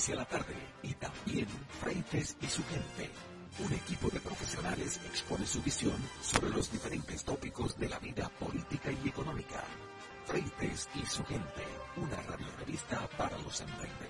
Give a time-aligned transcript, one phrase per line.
[0.00, 1.46] inicia la tarde y también
[1.78, 3.10] Freites y su gente.
[3.58, 8.90] Un equipo de profesionales expone su visión sobre los diferentes tópicos de la vida política
[8.90, 9.62] y económica.
[10.24, 11.64] Freites y su gente,
[11.98, 14.09] una radio revista para los emprendedores.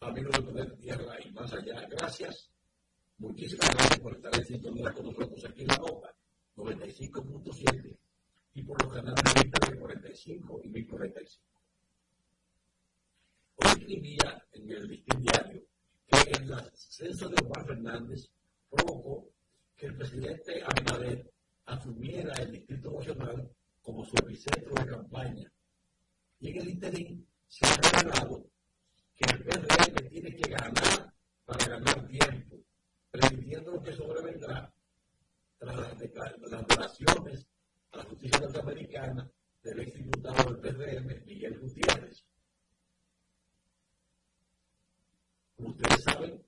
[0.00, 1.86] Amigos de Poder Tierra y más allá.
[1.88, 2.50] Gracias.
[3.18, 6.14] Muchísimas gracias por estar en sintonía con nosotros aquí en la Boca
[6.56, 7.96] 95.7
[8.54, 11.44] y por los canales de 45 y 1045.
[13.56, 15.62] Hoy escribía en el diario
[16.06, 18.28] que el ascenso de Juan Fernández
[18.68, 19.30] provocó
[19.76, 21.32] que el presidente Abinader
[21.66, 23.50] asumiera el Distrito Nacional
[23.80, 25.52] como su epicentro de campaña.
[26.40, 28.52] Y en el interín se ha revelado
[29.16, 32.56] que el PRM tiene que ganar para ganar tiempo,
[33.10, 34.72] previendo lo que sobrevendrá
[35.58, 37.46] tras las, declaraciones
[37.92, 39.30] a la justicia norteamericana
[39.62, 42.24] del ex diputado del PRM, Miguel Gutiérrez.
[45.56, 46.42] Como ustedes saben,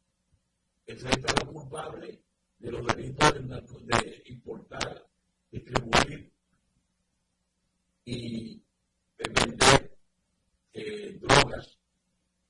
[0.86, 2.22] el secretario culpable
[2.58, 5.06] de los delitos de importar,
[5.50, 6.32] distribuir
[8.04, 8.62] y
[9.16, 9.96] vender
[10.72, 11.78] eh, drogas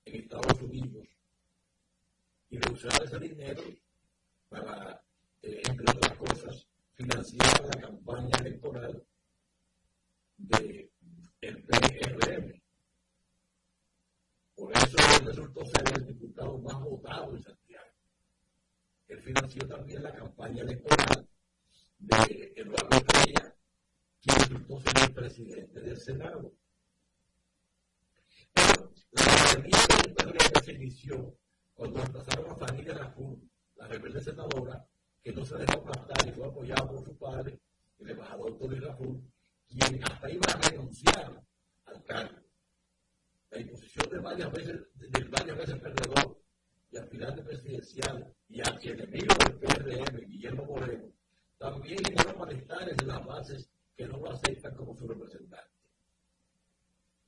[0.06, 1.08] en Estados Unidos
[2.88, 3.62] ese dinero
[4.48, 5.02] para,
[5.42, 9.02] eh, entre otras cosas, financiar la campaña electoral
[10.36, 10.90] del
[11.40, 12.62] de PRM.
[14.54, 17.90] Por eso resultó ser el diputado más votado en Santiago.
[19.08, 21.28] Él financió también la campaña electoral
[21.98, 23.54] de Eduardo Estrella,
[24.20, 26.52] quien resultó ser el presidente del Senado.
[28.54, 31.36] La mayoría del PRM se inició
[31.90, 33.38] cuando empezaron a familia Raful,
[33.76, 34.86] la rebelde senadora,
[35.22, 37.60] que no se dejó aplastar y fue apoyada por su padre,
[37.98, 39.22] el embajador Tony Raful,
[39.68, 41.42] quien hasta iba a renunciar
[41.84, 42.40] al cargo.
[43.50, 46.38] La imposición de varias veces, de varias veces perdedor
[46.90, 51.12] y aspirante presidencial y enemigo del PRM, Guillermo Moreno,
[51.58, 55.70] también generó malestares en las bases que no lo aceptan como su representante.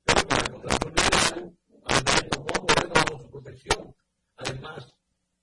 [0.05, 1.56] Pero para encontrar su
[2.31, 3.97] tomó bajo su protección.
[4.37, 4.94] Además,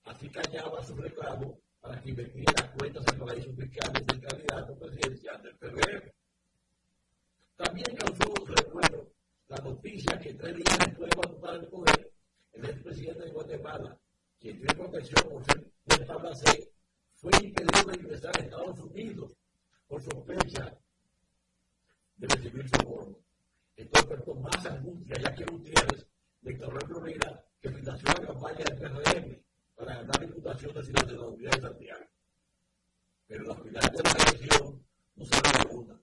[0.04, 5.42] así callaba su reclamo para que investigue las cuentas en paraísos fiscales del candidato presidencial
[5.42, 6.12] del PRM.
[7.56, 9.12] También causó recuerdo
[9.48, 12.12] la noticia que tres días después de ocupar el poder,
[12.52, 13.98] el expresidente de Guatemala,
[14.38, 16.72] quien tiene protección por ser de tabla C,
[17.14, 19.32] fue impedido de ingresar a Estados Unidos
[19.88, 20.78] por sospecha
[22.16, 23.16] de recibir soborno.
[23.76, 26.06] Esto despertó más angustia, ya que Gutiérrez
[26.40, 29.42] declaró en Florida que financió la campaña del PRM
[29.74, 32.04] para ganar diputaciones y la ciudadanía de Santiago.
[33.26, 36.00] Pero la final de la elección no se de una.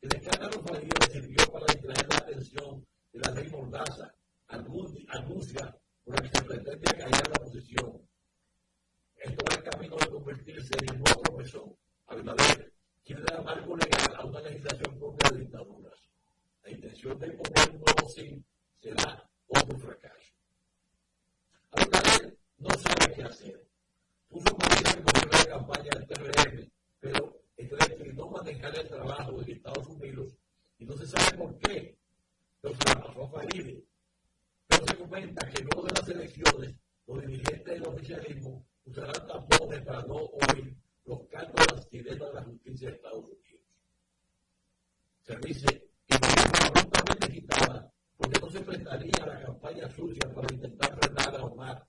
[0.00, 4.14] El escándalo fallido sirvió para distraer la atención de la ley Mordaza,
[4.48, 8.08] anuncia por la que se pretende callar la oposición.
[9.16, 12.72] Esto va en camino de convertirse en un nuevo profesor, Abinader,
[13.04, 16.08] quien le da marco legal a una legislación de dictaduras.
[16.62, 18.42] La intención de imponer un nuevo sí
[18.80, 20.33] será otro fracaso.
[21.74, 23.66] Abinader no sabe qué hacer.
[24.28, 29.50] Puso Marina en gobierno de campaña del PRM, pero esto decidió manejar el trabajo en
[29.50, 30.36] Estados Unidos
[30.78, 31.96] y no se sabe por qué.
[32.60, 33.84] Pero se la pasó a Faride.
[34.66, 36.74] Pero se comenta que luego de las elecciones,
[37.06, 42.34] los dirigentes del oficialismo usarán tapones para no oír los cargos de las sirenas de
[42.34, 43.60] la justicia de Estados Unidos.
[45.22, 45.66] Se dice
[46.06, 47.93] que la voluntad quitada
[48.30, 51.86] porque se enfrentaría a la campaña sucia para intentar frenar a Omar.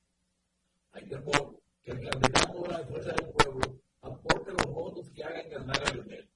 [0.91, 5.49] Hay temor que el candidato de la fuerza del pueblo aporte los votos que hagan
[5.49, 6.29] ganar a Lionel.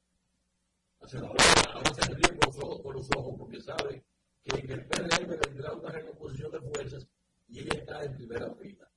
[1.02, 1.44] La senadora
[1.74, 4.04] ahora se ríe con los ojos, con los ojos porque sabe
[4.44, 7.08] que en el PRM vendrá una recomposición de fuerzas
[7.48, 8.90] y ella está en primera fila.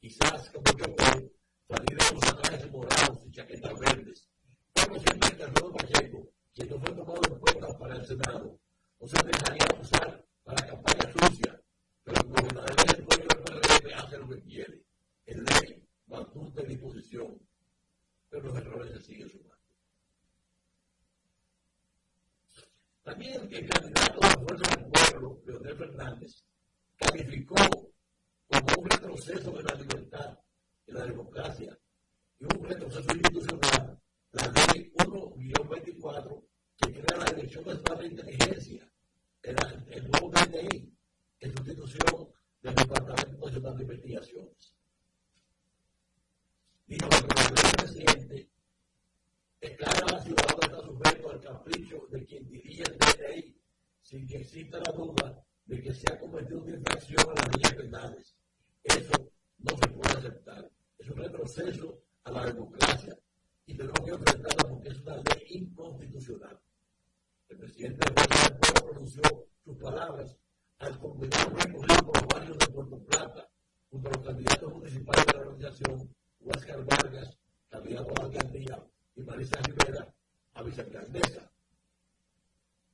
[0.00, 1.30] Quizás, como yo veo,
[1.68, 4.28] saliremos a trajes morados y chaquetas verdes.
[4.74, 8.58] Como siempre que Alfredo Pacheco, quien no fue tomado en cuenta para el Senado,
[9.00, 11.60] no se dejaría usar para campaña sucia,
[12.04, 14.82] pero como verdaderamente el dueño del PRM hace lo que quiere.
[15.26, 17.40] En ley, en disposición,
[18.28, 19.56] pero los errores se siguen sumando.
[23.02, 26.44] También el candidato de la Fuerza del Pueblo, Leonel Fernández,
[26.96, 30.38] calificó como un retroceso de la libertad,
[30.86, 31.78] de la democracia
[32.38, 33.98] y un retroceso institucional
[34.32, 36.47] la ley 1-24
[36.78, 38.90] que crea la Dirección Estado de Inteligencia,
[39.42, 39.56] el,
[39.90, 40.92] el nuevo DNI,
[41.40, 42.28] en sustitución
[42.62, 44.74] del Departamento Nacional de Investigaciones.
[46.86, 48.50] Dijo que el presidente
[49.60, 53.56] declara a la ciudadana está sujeto al capricho de quien dirige el DNI
[54.02, 57.74] sin que exista la duda de que se ha cometido una infracción a las leyes
[57.74, 58.36] penales.
[58.82, 60.70] Eso no se puede aceptar.
[60.98, 63.18] Es un retroceso a la democracia
[63.66, 66.58] y tenemos que enfrentarla porque es una ley inconstitucional.
[67.48, 68.28] El presidente del
[68.58, 69.22] pueblo pronunció
[69.64, 70.36] sus palabras
[70.80, 73.48] al combinar un recorrido por los barrios de Puerto Plata
[73.90, 77.38] junto a los candidatos municipales de la organización, Huáscar Vargas,
[77.70, 78.84] candidato a la alcaldía,
[79.16, 80.14] y Marisa Rivera,
[80.54, 81.50] a vicealcaldesa.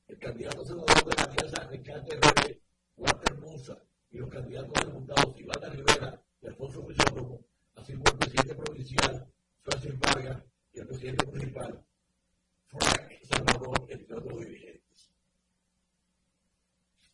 [0.07, 2.59] El candidato senador de la alianza Ricardo Herrera,
[2.95, 3.77] Walter Musa,
[4.09, 7.41] y los candidatos diputados Ivana Rivera y Alfonso Crisóstomo,
[7.75, 9.27] así como el presidente provincial,
[9.63, 10.43] Francis Vargas,
[10.73, 11.85] y el presidente municipal, Frank Salvador, entre otros dirigentes.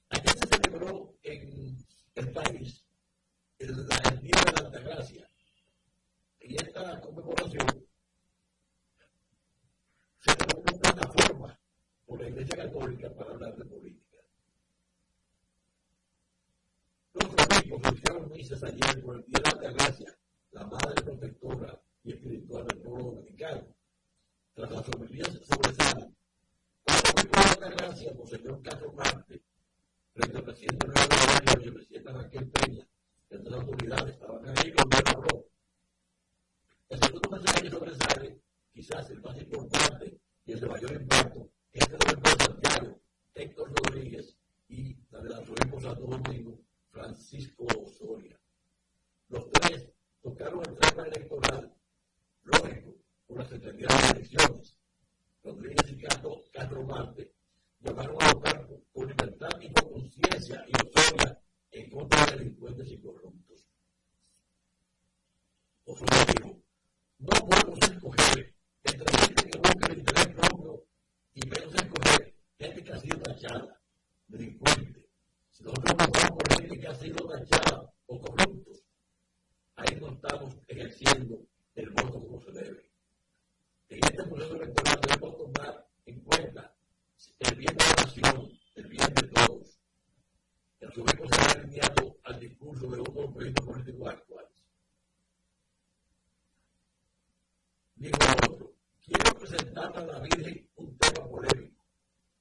[0.09, 1.77] Ayer se celebró en
[2.15, 2.85] el país
[3.59, 3.75] el,
[4.21, 5.29] Día de la Altagracia.
[6.41, 7.85] Y esta conmemoración
[10.19, 11.59] se tomó como plataforma
[12.05, 14.17] por la Iglesia Católica para hablar de política.
[17.13, 20.17] Los obispos hicieron misas ayer por el Día de la Altagracia,
[20.51, 23.80] la madre protectora y espiritual del pueblo dominicano.
[24.53, 26.15] Tras las homilías sobresalen,
[26.83, 29.41] cuando mi la gracia, Monseñor Castro Marte,
[30.13, 32.87] frente al presidente de y el presidente Raquel Peña,
[33.29, 35.45] entre las autoridades estaban ahí cuando él habló.
[36.89, 38.41] El segundo mensaje que sobresale,
[38.73, 42.99] quizás el más importante y el de mayor impacto, es el de Santiago,
[43.33, 44.35] Héctor Rodríguez,
[44.67, 46.59] y la del arzobispo Santo Domingo,
[46.91, 48.37] Francisco Osoria.
[49.29, 49.89] Los tres
[50.21, 51.73] tocaron el tema electoral
[52.43, 52.95] lógico,
[53.31, 54.75] por la Secretaría de Elecciones.
[55.41, 57.31] Rodríguez y Castro, Castro Marte
[57.79, 62.97] llamaron a votar con libertad y con conciencia y autoridad en contra de delincuentes y
[62.97, 63.67] corruptos.
[65.85, 66.61] Osorio dijo,
[67.19, 70.85] no podemos escoger entre gente que busca el interés propio
[71.33, 73.81] y menos escoger gente que ha sido tachada,
[74.27, 75.09] delincuente.
[75.51, 78.83] Si nosotros votamos por gente que ha sido tachada o corruptos,
[79.75, 82.90] ahí no estamos ejerciendo el voto como se debe.
[83.91, 86.73] En este proceso electoral debemos tomar en cuenta
[87.39, 89.81] el bien de la nación, el bien de todos.
[90.79, 94.51] El sujeto se ha alineado al discurso de otros proyectos políticos actuales.
[97.95, 98.17] Dijo
[98.47, 101.85] otro, quiero presentar a la Virgen un tema polémico.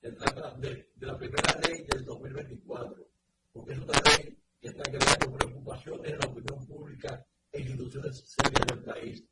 [0.00, 3.08] Se trata de, de la primera ley del 2024,
[3.52, 8.66] porque es una ley que está creando preocupaciones en la opinión pública e instituciones serias
[8.68, 9.24] del país,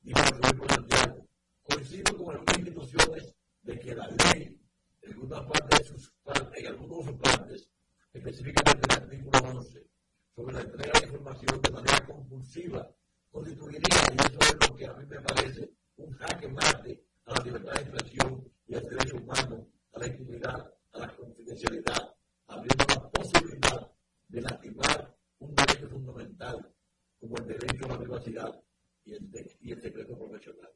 [0.00, 1.26] dijo el gobierno Santiago.
[1.68, 4.60] Coincido con algunas instituciones de que la ley,
[5.02, 6.12] en algunas partes de sus
[6.54, 7.70] en algunos de sus partes,
[8.12, 9.86] específicamente el artículo 11,
[10.34, 12.90] sobre la entrega de información de manera compulsiva,
[13.30, 17.44] constituiría, y eso es lo que a mí me parece, un jaque mate a la
[17.44, 22.14] libertad de expresión y al derecho humano, a la intimidad, a la confidencialidad,
[22.46, 23.92] abriendo la posibilidad
[24.28, 26.72] de lastimar un derecho fundamental
[27.20, 28.62] como el derecho a la privacidad
[29.04, 30.70] y el, de, y el secreto profesional.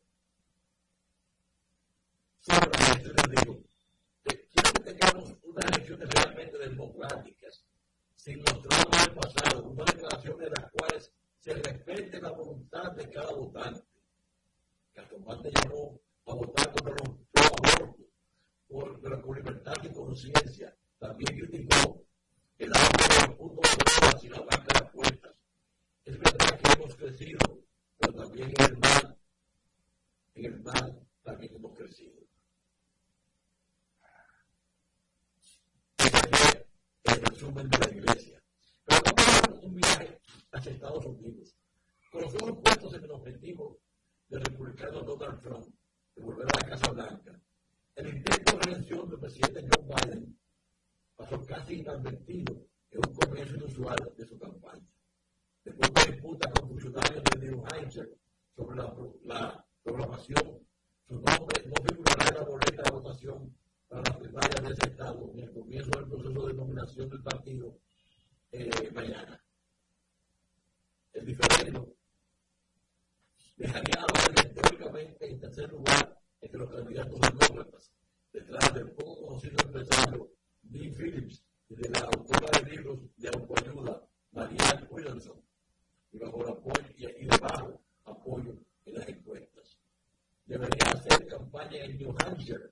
[2.41, 3.59] Sobre esto les digo,
[4.25, 7.65] quiero que tengamos unas elecciones realmente democráticas,
[8.17, 13.11] sin los tramos del pasado, unas declaraciones en las cuales se respete la voluntad de
[13.11, 13.85] cada votante.
[14.93, 18.07] Castomante llamó a votar contra los pro-abortos,
[18.69, 20.77] por, pero con libertad y conciencia.
[20.99, 22.03] También criticó
[22.59, 23.01] el auto
[27.01, 27.39] crecido,
[27.99, 29.19] pero también en el mal,
[30.35, 32.21] en el mal también hemos crecido.
[37.05, 38.43] Ese resumen de la iglesia.
[38.85, 40.21] Pero a un viaje
[40.53, 41.55] hacia Estados Unidos.
[42.13, 43.79] Con los ojos puestos en el objetivo
[44.29, 45.67] del republicano Donald Trump
[46.15, 47.41] de volver a la Casa Blanca,
[47.97, 50.39] el intento de reelección del presidente Joe Biden
[51.17, 54.87] pasó casi inadvertido en un comienzo inusual de su campaña.
[55.65, 58.17] Después de disputa con funcionarios de New Hampshire
[58.57, 60.67] sobre la, la programación,
[61.07, 63.55] su nombre no figurará en la boleta de votación
[63.91, 67.77] para las primarias de ese estado en el comienzo del proceso de nominación del partido
[68.53, 69.43] eh, mañana.
[71.13, 71.93] El diferendo
[73.57, 77.93] dejaría a Biden teóricamente en tercer lugar entre los candidatos demócratas,
[78.33, 80.31] detrás del poco conocido empresario
[80.63, 85.43] Dean Phillips y de la autora de libros de autoayuda Marianne Williamson,
[86.13, 89.77] y bajo apoyo y debajo apoyo en las encuestas.
[90.47, 91.27] Debería hacer
[91.71, 92.71] campaña en New Hampshire,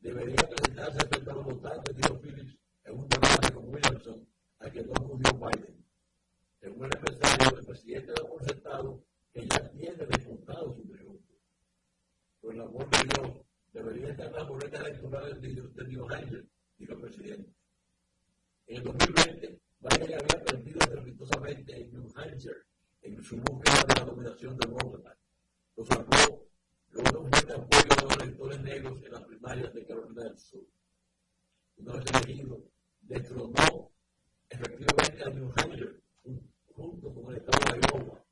[0.00, 4.28] debería presentarse frente a los votantes, dijo Phillips en un debate con Williamson,
[4.58, 5.84] a que no acudió Biden.
[6.60, 11.34] Según el empresario, el presidente ha concertado que ya tiene descontado su triunfo.
[12.40, 13.36] Por el amor de Dios,
[13.72, 16.46] debería estar la boleta electoral de New Hampshire
[16.78, 17.52] dijo el presidente.
[18.66, 22.56] En el 2020, Biden había perdido estrepitosamente en New Hampshire
[23.02, 25.16] en su búsqueda de la dominación demócrata.
[25.76, 26.49] Lo sacó
[26.90, 30.66] logró un fuerte apoyo de los electores negros en las primarias de Carolina del Sur.
[31.76, 32.64] Una vez elegido,
[33.00, 33.92] destronó
[34.48, 36.00] efectivamente a New Hampshire
[36.74, 38.24] junto con el estado de Iowa,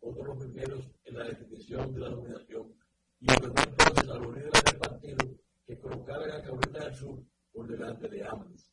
[0.00, 2.74] otros los primeros en la definición de la dominación,
[3.20, 5.18] y ordenó entonces a los líderes del partido
[5.66, 8.72] que colocaran a Carolina del Sur por delante de ambos.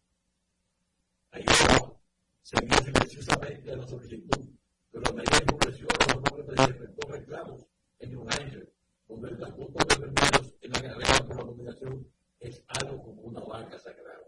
[1.31, 1.93] Ayuda
[2.41, 4.49] seguía silenciosamente la solicitud,
[4.91, 7.65] pero a medida que creció los nombres de despertó reclamos
[7.99, 8.73] en New Hampshire,
[9.07, 12.07] donde el conjunto de primeros en la carrera por la nominación
[12.39, 14.27] es algo como una vaca sagrada.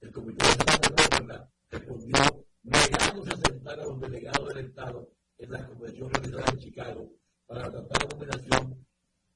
[0.00, 6.10] El Comité de respondió negándose a sentar a los delegados del Estado en la convención
[6.12, 7.10] realizada en Chicago
[7.46, 8.86] para tratar la nominación,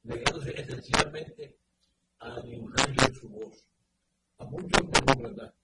[0.02, 1.58] negándose esencialmente
[2.20, 3.64] a en su voz.
[4.38, 5.54] A muchos demócratas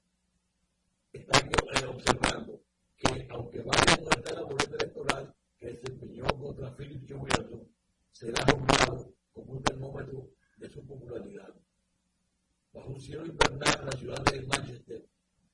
[1.13, 1.51] están
[1.89, 2.61] observando
[2.97, 7.69] que, aunque vaya está en la boleta electoral que se empeñó contra Philip Wilson,
[8.13, 11.55] será juzgado como un termómetro de su popularidad.
[12.73, 15.07] Bajo un cielo invernal en la ciudad de Manchester,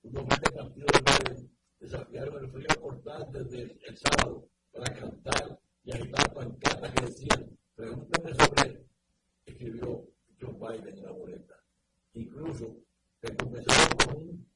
[0.03, 5.93] unos 20 partidos de Biden desafiaron el frío cortante desde el sábado para cantar y
[5.93, 8.87] agitar pancartas que decían, pregúntame sobre,
[9.47, 10.07] escribió
[10.41, 11.63] Joe Biden en la boleta.
[12.15, 12.77] Incluso
[13.39, 14.51] comenzó con un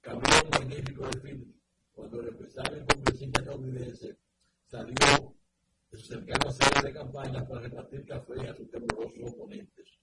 [0.00, 1.52] camión magnífico de film
[1.92, 4.18] cuando el empresario congresista estadounidense
[4.66, 5.34] salió
[5.90, 9.98] de su cercana sede de campaña para repartir café a sus temorosos oponentes.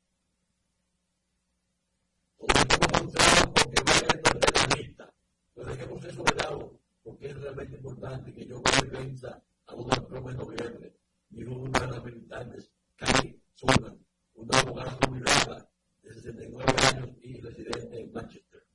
[2.37, 5.13] Todos estamos concentrados porque no es lista,
[5.53, 10.07] pero dejemos eso de lado porque es realmente importante que yo Biden venza a Donald
[10.07, 10.95] Trump en noviembre,
[11.29, 14.01] dijo una de las militantes, Kai Sullivan
[14.41, 15.69] una abogada jubilada
[16.01, 18.65] de 69 años y residente en Manchester.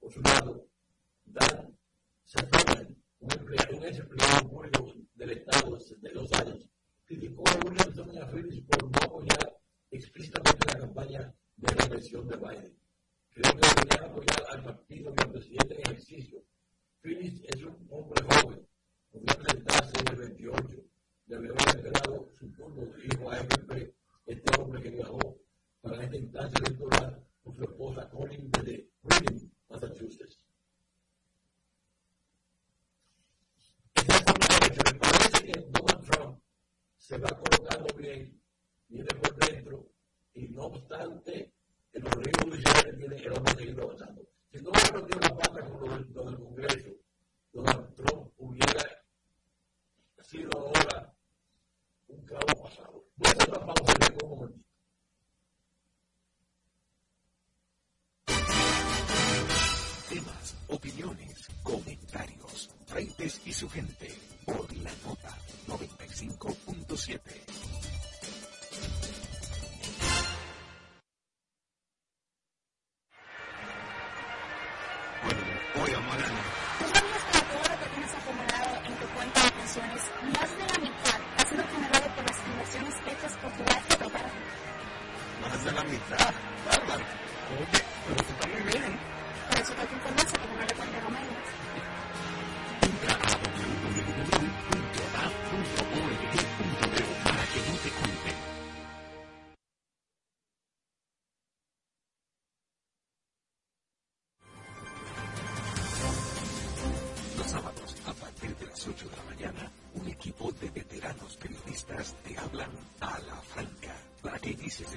[0.00, 0.66] Por su lado,
[1.24, 1.76] Dan
[2.24, 6.68] Safran, un, empleado, un ex empleado público del Estado de 62 años,
[7.04, 7.54] criticó a
[8.16, 9.05] Williamson y a Phillips por
[63.56, 64.05] su gente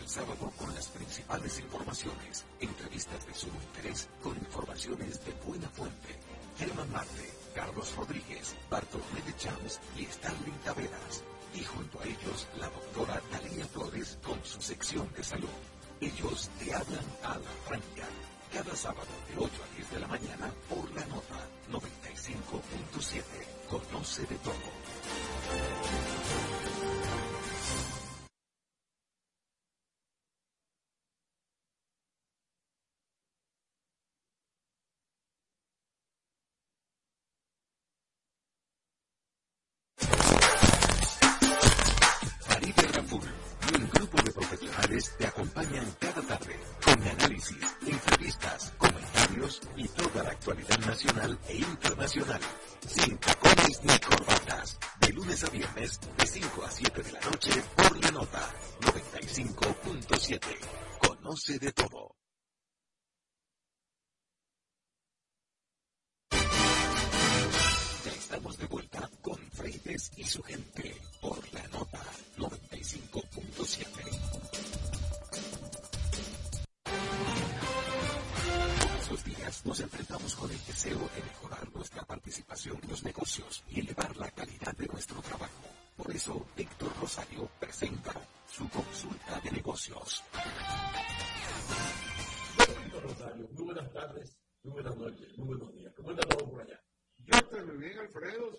[0.09, 6.17] sábado con las principales informaciones, entrevistas de sumo interés con informaciones de buena fuente.
[6.57, 11.23] Germán Marte, Carlos Rodríguez, Bartolomé de Champs y Stanley Taveras.
[11.53, 15.47] Y junto a ellos, la doctora Talía Flores con su sección de salud.
[16.01, 18.07] Ellos te hablan a la franca.
[18.51, 21.37] Cada sábado de 8 a 10 de la mañana por la nota
[21.69, 23.21] 95.7.
[23.69, 26.18] Conoce de todo.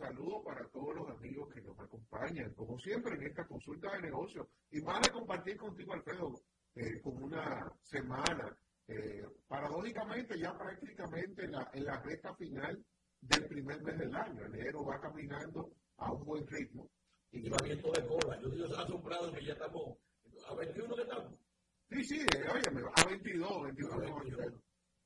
[0.00, 4.46] Saludos para todos los amigos que nos acompañan, como siempre, en esta consulta de negocios.
[4.70, 6.40] Y más de compartir contigo, Alfredo,
[6.74, 8.56] eh, con una semana,
[8.88, 12.82] eh, paradójicamente, ya prácticamente en la, en la recta final
[13.20, 14.46] del primer mes del año.
[14.46, 16.88] Enero va caminando a un buen ritmo.
[17.32, 18.40] Y va viento de cola.
[18.40, 19.98] Yo estoy asombrado que ya estamos
[20.48, 21.34] a 21 que estamos.
[21.90, 23.92] Sí, sí, eh, oye, a 22, 22.
[23.92, 24.54] A 22.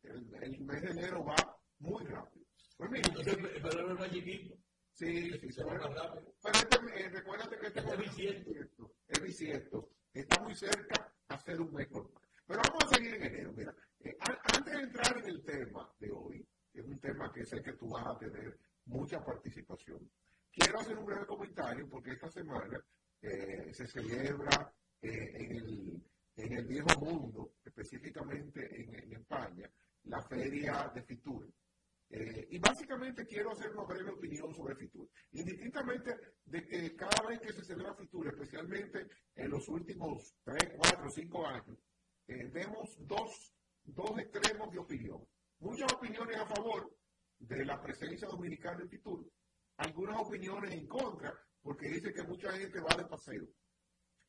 [0.04, 2.46] El, el mes de enero va muy rápido.
[2.76, 4.54] Pues mira, Entonces, pero es más chiquito.
[4.94, 6.34] Sí, sí, Se rápido.
[6.42, 8.94] Pero este, eh, recuérdate que este es bisiesto.
[9.08, 9.90] es bisiesto.
[10.12, 12.22] Está muy cerca a ser un mes normal.
[12.46, 13.52] Pero vamos a seguir en enero.
[13.52, 17.44] Mira, eh, antes de entrar en el tema de hoy, que es un tema que
[17.44, 20.10] sé que tú vas a tener mucha participación,
[20.52, 22.78] quiero hacer un breve comentario porque esta semana
[23.22, 26.02] eh, se celebra eh, en, el,
[26.36, 29.70] en el viejo mundo, específicamente en, en España,
[30.04, 31.48] la feria de Fitur.
[32.16, 35.08] Eh, y básicamente quiero hacer una breve opinión sobre Fitur.
[35.32, 41.10] Indistintamente de que cada vez que se celebra Fitur, especialmente en los últimos 3, 4,
[41.10, 41.76] 5 años,
[42.28, 45.26] eh, vemos dos, dos extremos de opinión.
[45.58, 46.96] Muchas opiniones a favor
[47.40, 49.28] de la presencia dominicana en Fitur,
[49.78, 53.44] algunas opiniones en contra, porque dice que mucha gente va de paseo.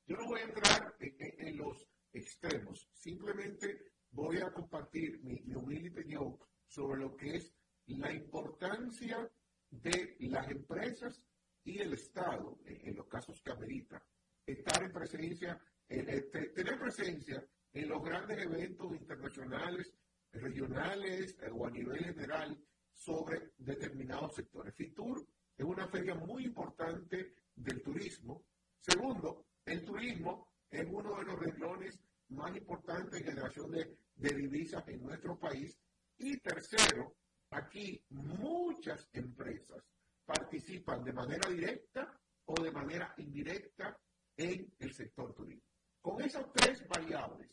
[0.08, 6.36] Yo no voy a entrar en, los extremos, simplemente voy a compartir mi humilde opinión
[6.67, 7.54] sobre lo que es
[7.88, 9.30] la importancia
[9.69, 11.21] de las empresas
[11.63, 14.04] y el Estado, en, los casos que amerita,
[14.45, 19.93] estar en presencia, en este- tener presencia en los grandes eventos internacionales,
[20.32, 22.58] regionales eh, o a nivel general
[22.93, 24.74] sobre determinados sectores.
[24.76, 25.26] FITUR
[25.58, 28.43] es una feria muy importante del turismo.
[28.80, 35.02] Segundo, el turismo es uno de los renglones más importantes en generación de divisas en
[35.04, 35.78] nuestro país.
[36.17, 37.15] Y tercero,
[37.52, 39.84] aquí muchas empresas
[40.26, 43.98] participan de manera directa o de manera indirecta
[44.38, 45.64] en el sector turismo.
[46.02, 47.50] Con esas tres variables,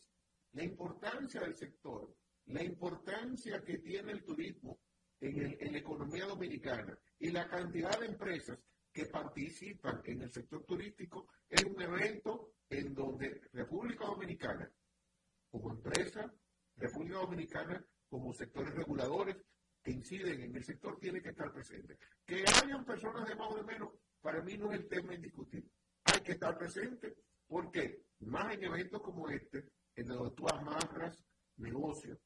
[0.53, 2.15] la importancia del sector,
[2.47, 4.79] la importancia que tiene el turismo
[5.19, 8.59] en, el- en la economía dominicana y la cantidad de empresas
[8.91, 14.71] que participan en el sector turístico, es un evento en donde República Dominicana,
[15.49, 16.31] como empresa,
[16.75, 19.37] República Dominicana, como sectores reguladores
[19.83, 21.97] que inciden en el sector, tiene que estar presente.
[22.25, 23.89] Que hayan personas de más o de menos,
[24.21, 25.69] para mí no es el tema indiscutible.
[26.05, 27.15] Hay que estar presente,
[27.47, 31.23] porque más en eventos como este, en donde tú amarras
[31.57, 32.17] negocios,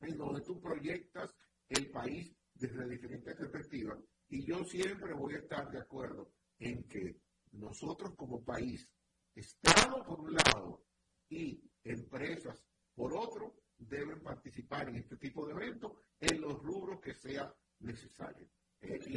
[0.00, 1.34] en donde tú proyectas
[1.68, 3.98] el país desde diferentes perspectivas,
[4.28, 7.16] y yo siempre voy a estar de acuerdo en que
[7.52, 8.88] nosotros como país,
[9.34, 10.84] Estado por un lado
[11.28, 13.54] y empresas por otro,
[13.88, 18.48] deben participar en este tipo de eventos en los rubros que sea necesario.
[18.80, 19.16] Eh, y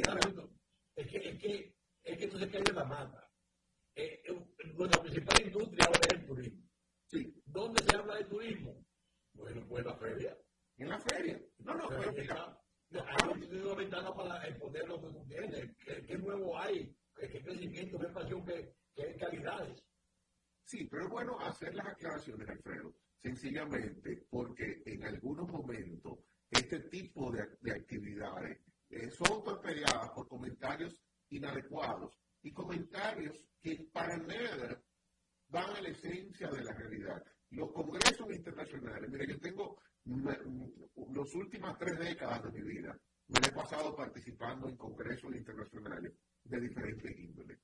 [0.96, 3.30] Es que, es que, es que no se cae la mata.
[3.94, 6.68] Eh, eh, nuestra principal industria ahora es el turismo.
[7.06, 7.42] Sí.
[7.46, 8.84] ¿Dónde se habla de turismo?
[9.34, 10.38] Bueno, pues en la feria.
[10.76, 11.40] En la feria.
[11.58, 12.58] No, no, pero mira.
[12.90, 15.76] Hay una ventana para exponer lo que tú tienes.
[16.06, 16.96] ¿Qué, nuevo hay?
[17.14, 19.82] ¿Qué, crecimiento, qué pasión, qué, qué calidades?
[20.64, 26.18] Sí, pero es bueno hacer las aclaraciones, Alfredo, sencillamente porque en algunos momentos
[26.50, 28.58] este tipo de, actividades
[28.90, 34.82] eh, son torpedeadas por comentarios inadecuados y comentarios que para nada
[35.48, 37.22] van a la esencia de la realidad.
[37.50, 43.52] Los congresos internacionales, mire, yo tengo las últimas tres décadas de mi vida, me he
[43.52, 47.58] pasado participando en congresos internacionales de diferentes índoles.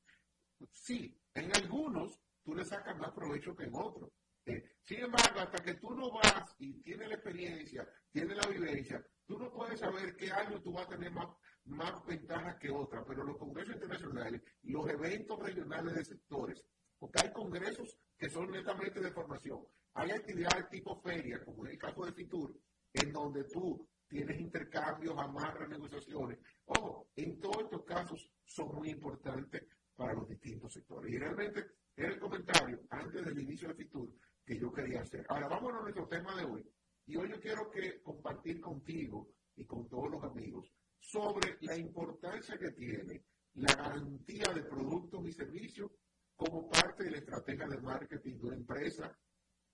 [0.70, 4.10] Sí, en algunos tú le sacas más provecho que en otros.
[4.46, 9.04] Eh, sin embargo, hasta que tú no vas y tienes la experiencia, tienes la vivencia,
[9.26, 11.28] tú no puedes saber qué año tú vas a tener más,
[11.64, 13.04] más ventajas que otra.
[13.06, 16.62] Pero los congresos internacionales, los eventos regionales de sectores,
[16.98, 21.78] porque hay congresos que son netamente de formación, hay actividades tipo feria, como en el
[21.78, 22.54] caso de FITUR,
[22.92, 26.38] en donde tú tienes intercambios, amarras, negociaciones.
[26.66, 29.64] Ojo, en todos estos casos son muy importantes
[29.96, 31.10] para los distintos sectores.
[31.12, 31.64] Y realmente
[31.96, 34.10] era el comentario antes del inicio de FITUR
[34.44, 35.24] que yo quería hacer.
[35.28, 36.64] Ahora, vámonos a nuestro tema de hoy.
[37.06, 42.58] Y hoy yo quiero que compartir contigo y con todos los amigos sobre la importancia
[42.58, 45.90] que tiene la garantía de productos y servicios
[46.34, 49.18] como parte de la estrategia de marketing de una empresa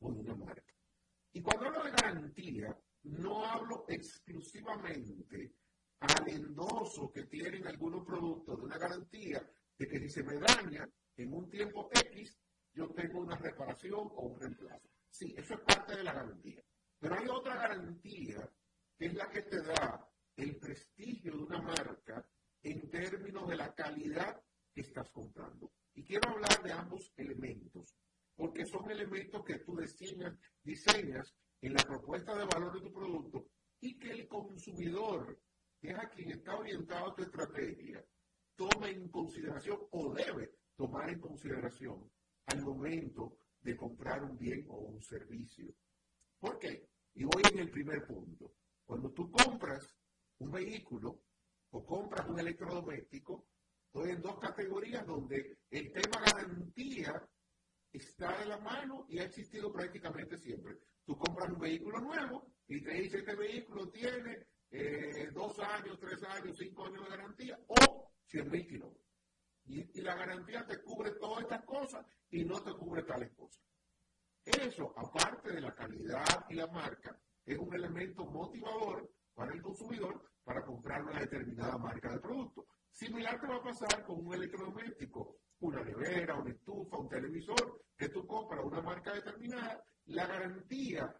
[0.01, 0.75] o de una marca.
[1.33, 5.55] Y cuando hablo de garantía, no hablo exclusivamente
[6.01, 10.89] al endoso que tienen algunos productos de una garantía de que si se me daña
[11.17, 12.37] en un tiempo X,
[12.73, 14.89] yo tengo una reparación o un reemplazo.
[15.11, 16.63] Sí, eso es parte de la garantía.
[16.99, 18.49] Pero hay otra garantía
[18.97, 22.27] que es la que te da el prestigio de una marca
[22.63, 25.73] en términos de la calidad que estás comprando.
[25.95, 27.97] Y quiero hablar de ambos elementos,
[28.37, 33.49] porque son elementos que tú diseñas, diseñas en la propuesta de valor de tu producto
[33.81, 35.41] y que el consumidor,
[35.81, 38.05] que es a quien está orientado tu estrategia,
[38.55, 42.11] toma en consideración o debe tomar en consideración
[42.51, 45.73] al momento de comprar un bien o un servicio.
[46.39, 46.89] ¿Por qué?
[47.15, 48.55] Y voy en el primer punto.
[48.85, 49.95] Cuando tú compras
[50.39, 51.23] un vehículo
[51.71, 53.47] o compras un electrodoméstico,
[53.87, 57.23] estoy en dos categorías donde el tema garantía
[57.93, 60.79] está de la mano y ha existido prácticamente siempre.
[61.05, 66.23] Tú compras un vehículo nuevo y te dice este vehículo tiene eh, dos años, tres
[66.23, 69.10] años, cinco años de garantía o 100 mil kilómetros.
[69.71, 73.63] Y, la garantía te cubre todas estas cosas y no te cubre tales cosas.
[74.45, 80.25] Eso, aparte de la calidad y la marca, es un elemento motivador para el consumidor
[80.43, 82.67] para comprar una determinada marca de producto.
[82.91, 88.09] Similar te va a pasar con un electrodoméstico, una nevera, una estufa, un televisor, que
[88.09, 91.17] tú compras una marca determinada, la garantía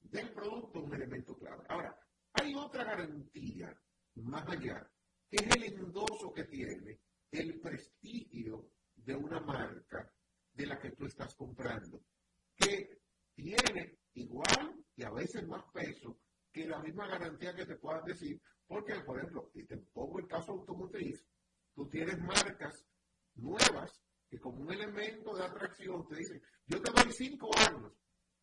[0.00, 1.64] del producto es un elemento clave.
[1.68, 1.98] Ahora,
[2.32, 3.78] hay otra garantía
[4.14, 4.90] más allá,
[5.28, 7.03] que es el endoso que tiene
[7.34, 10.10] el prestigio de una marca
[10.52, 12.00] de la que tú estás comprando,
[12.56, 13.00] que
[13.34, 16.18] tiene igual y a veces más peso
[16.52, 20.28] que la misma garantía que te puedan decir, porque, por ejemplo, y te pongo el
[20.28, 21.26] caso automotriz,
[21.74, 22.86] tú tienes marcas
[23.34, 27.92] nuevas que como un elemento de atracción te dicen, yo te doy cinco años,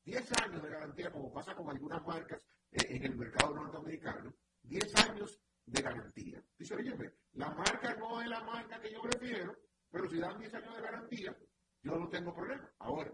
[0.04, 5.40] diez años de garantía, como pasa con algunas marcas en el mercado norteamericano, diez años
[5.72, 6.44] de garantía.
[6.58, 6.94] Dice, oye,
[7.34, 9.58] la marca no es la marca que yo prefiero,
[9.90, 11.38] pero si dan 10 años de garantía,
[11.82, 12.70] yo no tengo problema.
[12.80, 13.14] Ahora,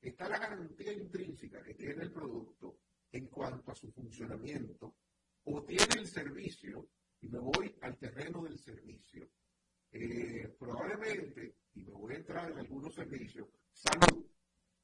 [0.00, 2.80] está la garantía intrínseca que tiene el producto
[3.12, 4.96] en cuanto a su funcionamiento,
[5.44, 6.88] o tiene el servicio,
[7.20, 9.28] y me voy al terreno del servicio.
[9.92, 14.26] Eh, probablemente, y me voy a entrar en algunos servicios, salud.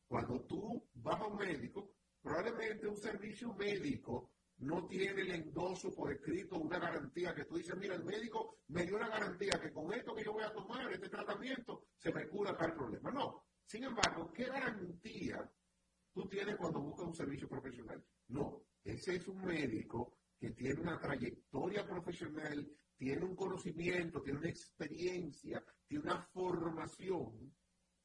[0.09, 6.13] Cuando tú vas a un médico, probablemente un servicio médico no tiene el endoso por
[6.13, 9.93] escrito, una garantía que tú dices, mira, el médico me dio una garantía que con
[9.93, 13.11] esto que yo voy a tomar, este tratamiento, se me cura tal problema.
[13.11, 13.45] No.
[13.67, 15.51] Sin embargo, ¿qué garantía
[16.13, 18.03] tú tienes cuando buscas un servicio profesional?
[18.29, 18.63] No.
[18.83, 22.67] Ese es un médico que tiene una trayectoria profesional,
[22.97, 27.53] tiene un conocimiento, tiene una experiencia, tiene una formación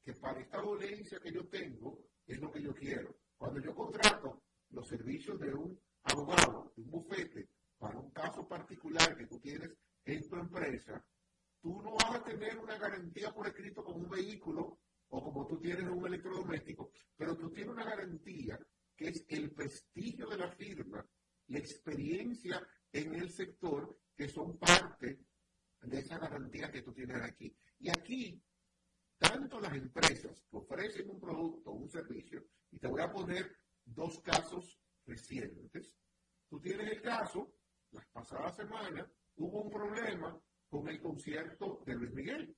[0.02, 3.16] que para esta dolencia que yo tengo es lo que yo quiero.
[3.36, 9.26] Cuando yo contrato los servicios de un abogado, un bufete, para un caso particular que
[9.26, 9.70] tú tienes
[10.04, 11.04] en tu empresa,
[11.60, 15.58] tú no vas a tener una garantía por escrito con un vehículo o como tú
[15.58, 18.58] tienes un electrodoméstico, pero tú tienes una garantía
[18.96, 21.06] que es el prestigio de la firma,
[21.48, 25.20] la experiencia en el sector, que son parte
[25.82, 27.54] de esa garantía que tú tienes aquí.
[27.78, 28.42] Y aquí,
[29.18, 33.56] tanto las empresas que ofrecen un producto o un servicio, y te voy a poner
[33.84, 35.96] dos casos recientes.
[36.48, 37.52] Tú tienes el caso,
[37.90, 42.56] las pasadas semanas, hubo un problema con el concierto de Luis Miguel.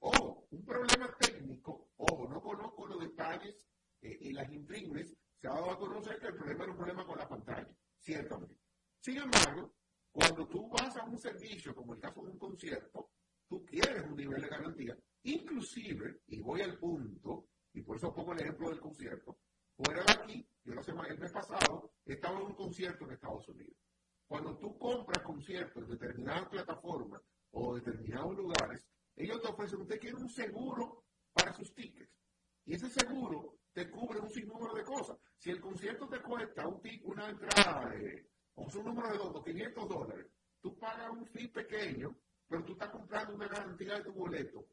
[0.00, 3.66] Ojo, un problema técnico, ojo, no conozco los detalles
[4.00, 7.06] eh, y las intríngulis, se ha dado a conocer que el problema era un problema
[7.06, 8.56] con la pantalla, ciertamente.
[9.00, 9.74] Sin embargo,
[10.12, 13.10] cuando tú vas a un servicio, como el caso de un concierto,
[13.48, 14.96] tú quieres un nivel de garantía.
[15.22, 19.38] Inclusive, y voy al punto, y por eso pongo el ejemplo del concierto,
[19.82, 23.48] fuera de aquí, yo la semana, el mes pasado, estaba en un concierto en Estados
[23.48, 23.76] Unidos.
[24.26, 30.16] Cuando tú compras conciertos en determinadas plataformas o determinados lugares, ellos te ofrecen, usted quiere
[30.16, 32.12] un seguro para sus tickets.
[32.64, 35.18] Y ese seguro te cubre un sinnúmero de cosas.
[35.38, 37.92] Si el concierto te cuesta un una entrada
[38.54, 40.26] o un número de 200, 500 dólares,
[40.60, 42.14] tú pagas un fee pequeño,
[42.46, 44.66] pero tú estás comprando una garantía de tu boleto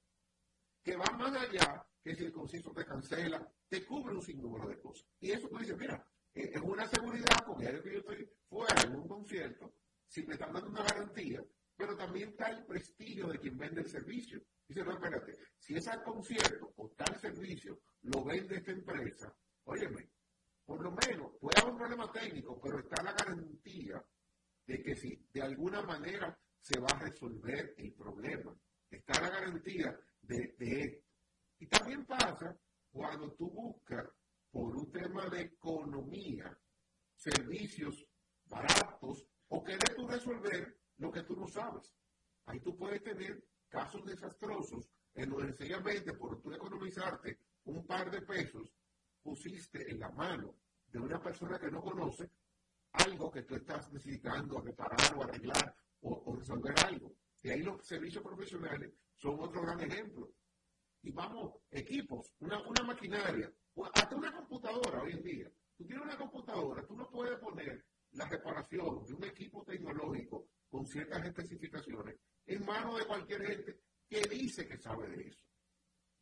[0.84, 4.80] que va más allá que si el concierto te cancela, te cubre un sinnúmero de
[4.80, 5.06] cosas.
[5.20, 8.82] Y eso tú dices, mira, eh, es una seguridad, porque ya que yo estoy fuera
[8.84, 9.74] en un concierto,
[10.08, 11.44] si me están dando una garantía,
[11.76, 14.42] pero también está el prestigio de quien vende el servicio.
[14.66, 20.10] Dice, no, espérate, si ese concierto o tal servicio lo vende esta empresa, óyeme,
[20.66, 24.02] por lo menos puede haber un problema técnico, pero está la garantía
[24.66, 28.58] de que si de alguna manera se va a resolver el problema,
[28.90, 31.07] está la garantía de, de.
[31.60, 32.56] Y también pasa
[32.92, 34.08] cuando tú buscas
[34.52, 36.58] por un tema de economía,
[37.16, 38.06] servicios
[38.46, 41.94] baratos, o quieres tú resolver lo que tú no sabes.
[42.46, 48.22] Ahí tú puedes tener casos desastrosos en donde sencillamente por tú economizarte un par de
[48.22, 48.72] pesos,
[49.22, 50.56] pusiste en la mano
[50.88, 52.32] de una persona que no conoce
[52.94, 57.14] algo que tú estás necesitando reparar o arreglar o, resolver algo.
[57.42, 60.32] Y ahí los servicios profesionales son otro gran ejemplo.
[61.12, 63.52] Vamos, equipos, una, una maquinaria,
[63.94, 65.52] hasta una computadora hoy en día.
[65.78, 70.86] Tú tienes una computadora, tú no puedes poner la reparación de un equipo tecnológico con
[70.86, 75.40] ciertas especificaciones en manos de cualquier gente que dice que sabe de eso.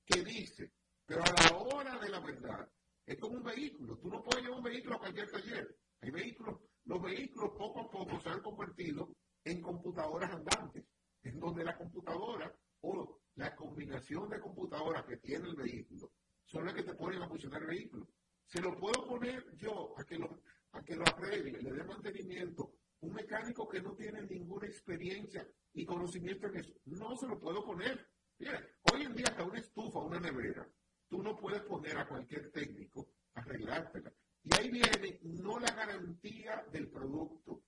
[0.05, 0.71] Que dice,
[1.05, 2.69] pero a la hora de la verdad,
[3.05, 3.97] es como un vehículo.
[3.97, 5.77] Tú no puedes llevar un vehículo a cualquier taller.
[6.01, 10.83] Hay vehículos, los vehículos poco a poco se han convertido en computadoras andantes,
[11.23, 16.11] en donde la computadora o la combinación de computadoras que tiene el vehículo
[16.45, 18.07] son las que te ponen a funcionar el vehículo.
[18.45, 22.75] Se lo puedo poner yo a que lo, a que lo arregle, le dé mantenimiento.
[23.01, 27.63] Un mecánico que no tiene ninguna experiencia y conocimiento en eso, no se lo puedo
[27.65, 28.07] poner.
[28.39, 30.67] Mira, hoy en día hasta una estufa, una nevera,
[31.07, 34.13] tú no puedes poner a cualquier técnico a arreglártela.
[34.43, 37.63] Y ahí viene no la garantía del producto,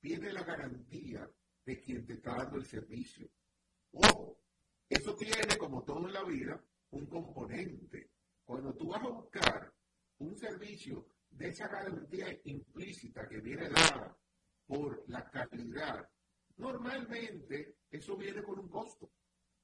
[0.00, 1.28] viene la garantía
[1.64, 3.28] de quien te está dando el servicio.
[3.92, 4.38] Ojo,
[4.88, 8.10] eso tiene, como todo en la vida, un componente.
[8.44, 9.74] Cuando tú vas a buscar
[10.18, 14.16] un servicio de esa garantía implícita que viene dada
[14.66, 16.08] por la calidad,
[16.56, 19.10] normalmente eso viene con un costo.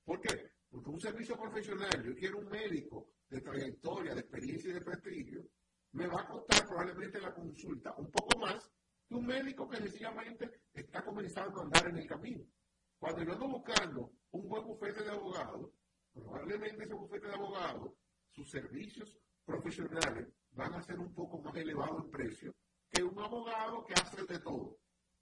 [0.04, 0.50] ¿Por qué?
[0.68, 5.48] Porque un servicio profesional, yo quiero un médico de trayectoria, de experiencia y de prestigio,
[5.92, 8.70] me va a costar probablemente la consulta un poco más
[9.08, 12.44] que un médico que sencillamente está comenzando a andar en el camino.
[12.98, 15.70] Cuando yo ando buscando un buen bufete de abogados,
[16.12, 17.92] probablemente ese bufete de abogados,
[18.30, 22.54] sus servicios profesionales van a ser un poco más elevados en precio
[22.90, 24.78] que un abogado que hace de todo.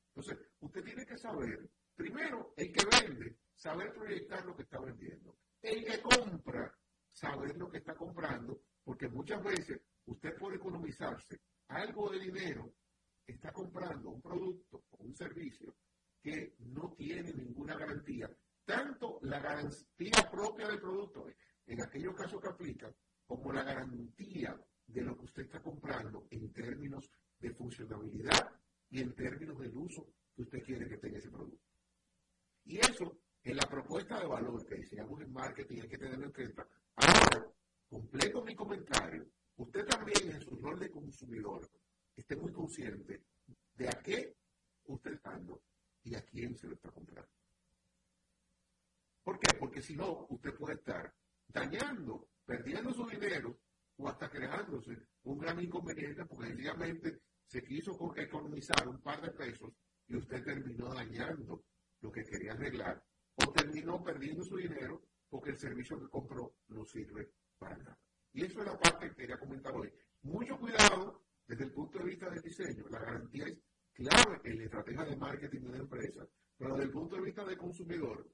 [0.08, 5.36] Entonces, usted tiene que saber, primero, el que vende, saber proyectar lo que está vendiendo.
[5.62, 6.76] El que compra,
[7.12, 12.74] saber lo que está comprando, porque muchas veces usted puede economizarse algo de dinero,
[13.26, 15.74] está comprando un producto o un servicio
[16.22, 18.30] que no tiene ninguna garantía.
[18.64, 21.26] Tanto la garantía propia del producto,
[21.66, 22.94] en aquellos casos que aplican,
[23.26, 24.56] como la garantía
[24.86, 28.50] de lo que usted está comprando en términos de funcionabilidad
[28.90, 31.66] y en términos del uso que usted quiere que tenga ese producto.
[32.64, 36.32] Y eso, en la propuesta de valor que diseñamos en marketing, hay que tenerlo en
[36.32, 36.68] cuenta.
[36.96, 37.46] Ahora,
[37.88, 41.68] completo mi comentario, usted también en su rol de consumidor
[42.14, 43.24] esté muy consciente
[43.74, 44.36] de a qué
[44.84, 45.62] usted está dando
[46.04, 47.30] y a quién se lo está comprando.
[49.22, 49.56] ¿Por qué?
[49.58, 51.14] Porque si no, usted puede estar
[51.48, 53.58] dañando, perdiendo su dinero
[53.96, 59.72] o hasta creándose un gran inconveniente porque sencillamente se quiso economizar un par de pesos
[60.08, 61.62] y usted terminó dañando
[62.00, 63.02] lo que quería arreglar
[63.36, 67.98] o terminó perdiendo su dinero porque el servicio que compró no sirve para nada.
[68.32, 69.92] Y eso es la parte que quería comentar hoy.
[70.22, 72.88] Mucho cuidado desde el punto de vista del diseño.
[72.90, 73.58] La garantía es
[74.02, 77.44] clave en la estrategia de marketing de una empresa, pero desde el punto de vista
[77.44, 78.28] del consumidor,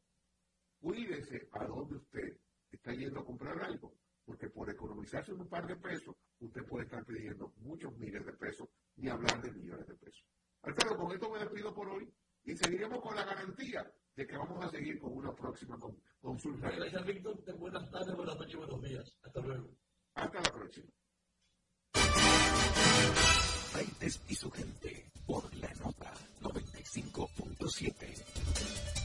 [0.81, 2.39] cuídese a dónde usted
[2.71, 7.05] está yendo a comprar algo, porque por economizarse un par de pesos, usted puede estar
[7.05, 10.25] pidiendo muchos miles de pesos, ni hablar de millones de pesos.
[10.63, 12.13] Alfredo, con esto me despido por hoy
[12.45, 15.79] y seguiremos con la garantía de que vamos a seguir con una próxima
[16.21, 16.71] consulta.
[16.71, 17.59] Gracias, Víctor.
[17.59, 19.19] Buenas tardes, buenas noches, buenos días.
[19.23, 19.69] Hasta luego.
[20.15, 20.89] Hasta la próxima.
[23.71, 26.11] Freites y su gente por la nota
[26.41, 28.98] 95.7.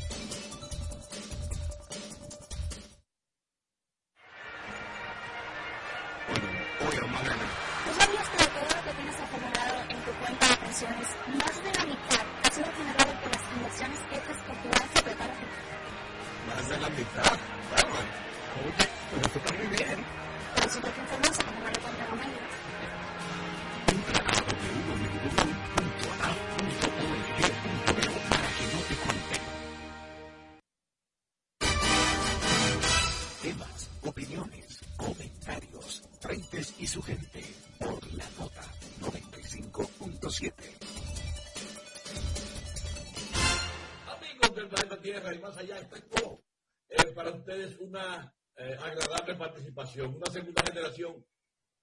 [49.66, 51.26] una segunda generación.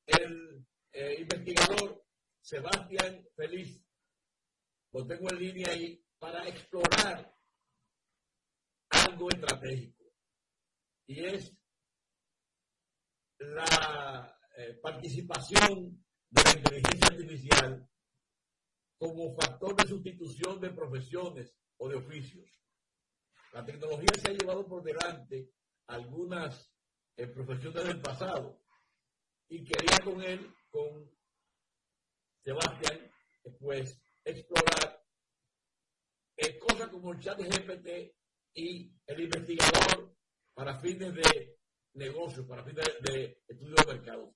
[0.06, 2.04] El eh, investigador
[2.40, 3.82] Sebastián Feliz,
[4.92, 7.34] lo tengo en línea ahí para explorar
[8.90, 10.04] algo estratégico.
[11.06, 11.56] Y es
[13.38, 17.88] la eh, participación de la inteligencia artificial
[18.98, 22.48] como factor de sustitución de profesiones o de oficios.
[23.52, 25.50] La tecnología se ha llevado por delante
[25.86, 26.70] algunas
[27.16, 28.60] eh, profesiones del pasado
[29.48, 31.10] y quería con él, con
[32.42, 33.10] Sebastián,
[33.58, 35.04] pues explorar
[36.36, 38.14] eh, cosas como el chat GPT
[38.54, 40.16] y el investigador
[40.54, 41.58] para fines de
[41.94, 44.34] negocios, para fines de, de estudio de mercado.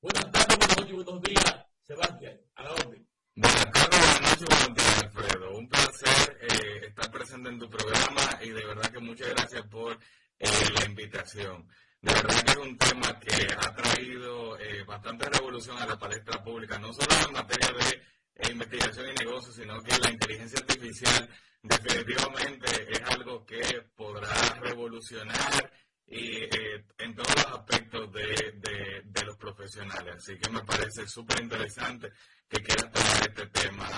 [0.00, 3.08] Buenas tardes, buenas noches, buenos días, Sebastián, a la orden.
[3.34, 5.58] Buenas tardes, buenas noches, buenos días, Alfredo.
[5.58, 9.98] Un placer eh, estar presente en tu programa y de verdad que muchas gracias por
[10.38, 11.68] eh, la invitación.
[12.00, 16.42] De verdad que es un tema que ha traído eh, bastante revolución a la palestra
[16.44, 17.96] pública, no solo en materia de
[18.36, 21.28] eh, investigación y negocios, sino que la inteligencia artificial
[21.62, 23.62] definitivamente es algo que
[23.96, 24.28] podrá
[24.60, 25.72] revolucionar
[26.06, 30.16] y eh, en todos los aspectos de, los profesionales.
[30.16, 32.12] Así que me parece súper interesante
[32.48, 33.88] que quieras traer este tema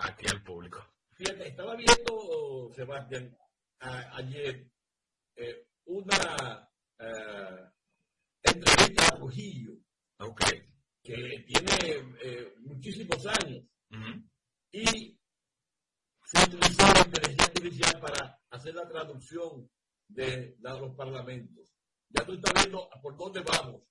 [0.00, 0.82] aquí al público.
[1.12, 3.36] Fíjate, estaba viendo, Sebastián,
[3.78, 4.66] ayer
[5.36, 7.70] eh, una eh,
[8.42, 9.72] entrevista a Trujillo,
[10.18, 10.40] Ok.
[11.02, 13.64] que tiene eh, muchísimos años,
[14.72, 14.84] y
[16.24, 19.70] se utilizó la inteligencia artificial para hacer la traducción
[20.08, 21.72] de, de los parlamentos.
[22.08, 23.82] Ya tú estás viendo por dónde vamos.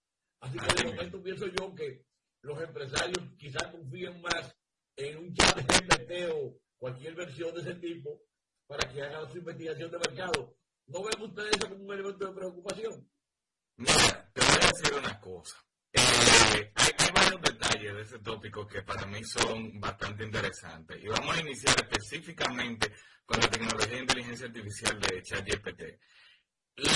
[0.41, 2.05] Así que de momento pienso yo que
[2.41, 4.53] los empresarios quizás confíen más
[4.97, 8.21] en un chat de GPT o cualquier versión de ese tipo
[8.67, 10.57] para que hagan su investigación de mercado.
[10.87, 13.09] ¿No ven ustedes eso como un elemento de preocupación?
[13.77, 15.55] Mira, te voy a decir una cosa.
[15.93, 21.03] Eh, hay, varios detalles de ese tópico que para mí son bastante interesantes.
[21.03, 22.91] Y vamos a iniciar específicamente
[23.25, 25.81] con la tecnología de inteligencia artificial de ChatGPT.
[26.75, 26.87] El,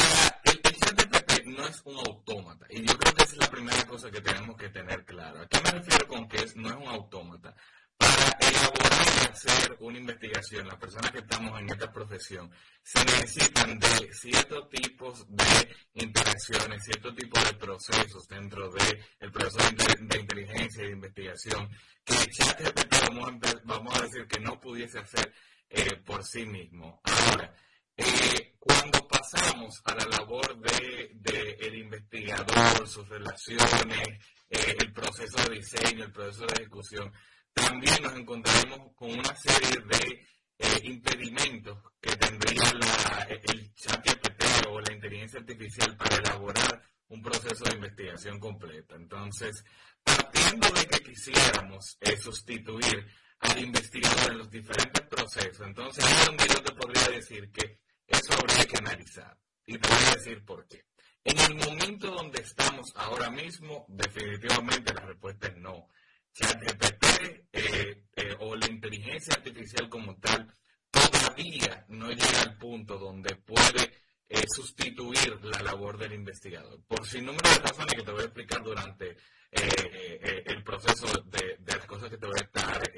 [0.64, 2.66] el ChatGPT no es un autómata.
[2.70, 5.42] Y yo creo que esa es la primera cosa que tenemos que tener claro.
[5.42, 7.56] ¿A qué me refiero con que es, no es un autómata?
[7.98, 12.52] Para elaborar y hacer una investigación, las personas que estamos en esta profesión,
[12.84, 19.58] se necesitan de ciertos tipos de interacciones, ciertos tipos de procesos dentro del el proceso
[19.58, 21.70] de, inte- de inteligencia y de investigación
[22.04, 23.34] que ChatGPT vamos
[23.66, 25.34] vamos a decir que no pudiese hacer
[25.70, 27.02] eh, por sí mismo.
[27.04, 27.54] Ahora,
[27.98, 34.08] eh, cuando pasamos a la labor de, de el investigador, sus relaciones,
[34.50, 37.12] eh, el proceso de diseño, el proceso de ejecución,
[37.58, 40.28] también nos encontraremos con una serie de
[40.60, 47.22] eh, impedimentos que tendría la, el chat GPT o la inteligencia artificial para elaborar un
[47.22, 48.96] proceso de investigación completa.
[48.96, 49.64] Entonces,
[50.04, 53.06] partiendo de que quisiéramos eh, sustituir
[53.40, 57.80] al investigador en los diferentes procesos, entonces ahí es donde yo te podría decir que
[58.08, 59.38] eso habría que analizar.
[59.66, 60.86] Y te voy a decir por qué.
[61.24, 65.90] En el momento donde estamos ahora mismo, definitivamente la respuesta es no.
[66.38, 67.06] ChatGPT
[67.52, 70.48] eh, eh, o la inteligencia artificial como tal
[70.92, 73.92] todavía no llega al punto donde puede
[74.30, 76.80] eh, sustituir la labor del investigador.
[76.88, 79.16] Por sin número de razones que te voy a explicar durante eh,
[79.52, 82.92] eh, eh, el proceso de, de, las cosas que te voy a estar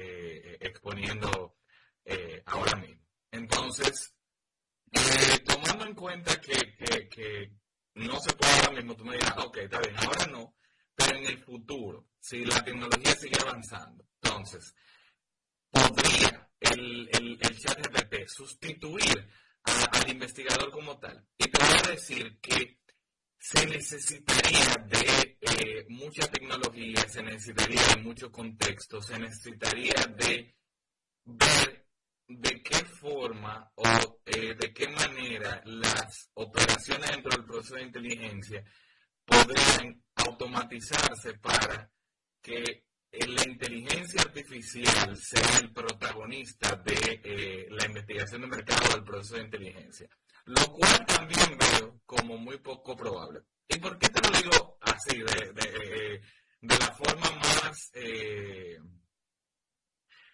[0.60, 1.56] exponiendo
[2.46, 3.00] ahora mismo.
[3.30, 4.12] Entonces,
[5.46, 7.52] tomando en cuenta que, que, que
[7.94, 10.54] no se puede ahora mismo, tú me dirás, ah, ok, está bien, ahora no,
[11.00, 14.74] pero en el futuro, si la tecnología sigue avanzando, entonces,
[15.70, 19.28] podría el, el, chat GPT sustituir
[19.64, 21.26] al investigador como tal.
[21.38, 22.80] Y te voy a decir que
[23.38, 30.54] se necesitaría de eh, mucha tecnología, se necesitaría de mucho contexto, se necesitaría de
[31.24, 31.86] ver
[32.28, 38.64] de qué forma o eh, de qué manera las operaciones dentro del proceso de inteligencia
[39.24, 41.90] podrían automatizarse para
[42.42, 49.36] que la inteligencia artificial sea el protagonista de eh, la investigación de mercado del proceso
[49.36, 50.08] de inteligencia,
[50.44, 53.40] lo cual también veo como muy poco probable.
[53.68, 57.90] ¿Y por qué te lo digo así, de, de, la forma más...
[57.94, 58.78] Eh,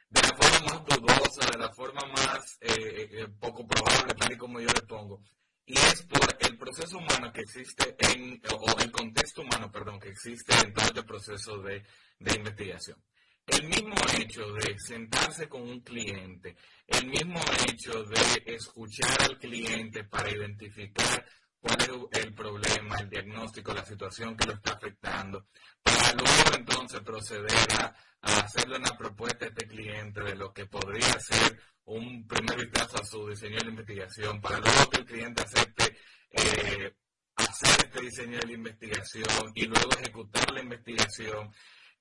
[0.08, 4.60] de la forma más dudosa, de la forma más eh, poco probable, tal y como
[4.60, 5.22] yo le pongo.
[5.66, 10.10] Y es por el proceso humano que existe en, o el contexto humano, perdón, que
[10.10, 11.82] existe en todo este proceso de
[12.18, 12.98] de investigación.
[13.46, 16.56] El mismo hecho de sentarse con un cliente,
[16.86, 21.24] el mismo hecho de escuchar al cliente para identificar
[21.60, 25.46] cuál es el problema, el diagnóstico, la situación que lo está afectando,
[25.82, 31.18] para luego entonces proceder a, hacerle una propuesta a este cliente de lo que podría
[31.20, 35.96] ser un primer vistazo a su diseño de investigación, para luego que el cliente acepte
[36.30, 36.96] eh,
[37.36, 41.52] hacer este diseño de la investigación y luego ejecutar la investigación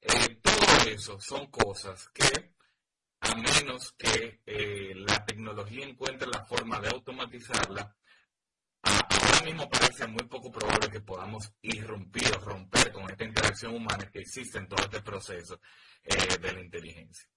[0.08, 2.54] eh, todo eso son cosas que,
[3.22, 7.96] a menos que eh, la tecnología encuentre la forma de automatizarla,
[9.46, 14.20] mismo parece muy poco probable que podamos irrumpir o romper con esta interacción humana que
[14.20, 15.62] existe en todo este proceso
[16.04, 17.30] eh, de la inteligencia.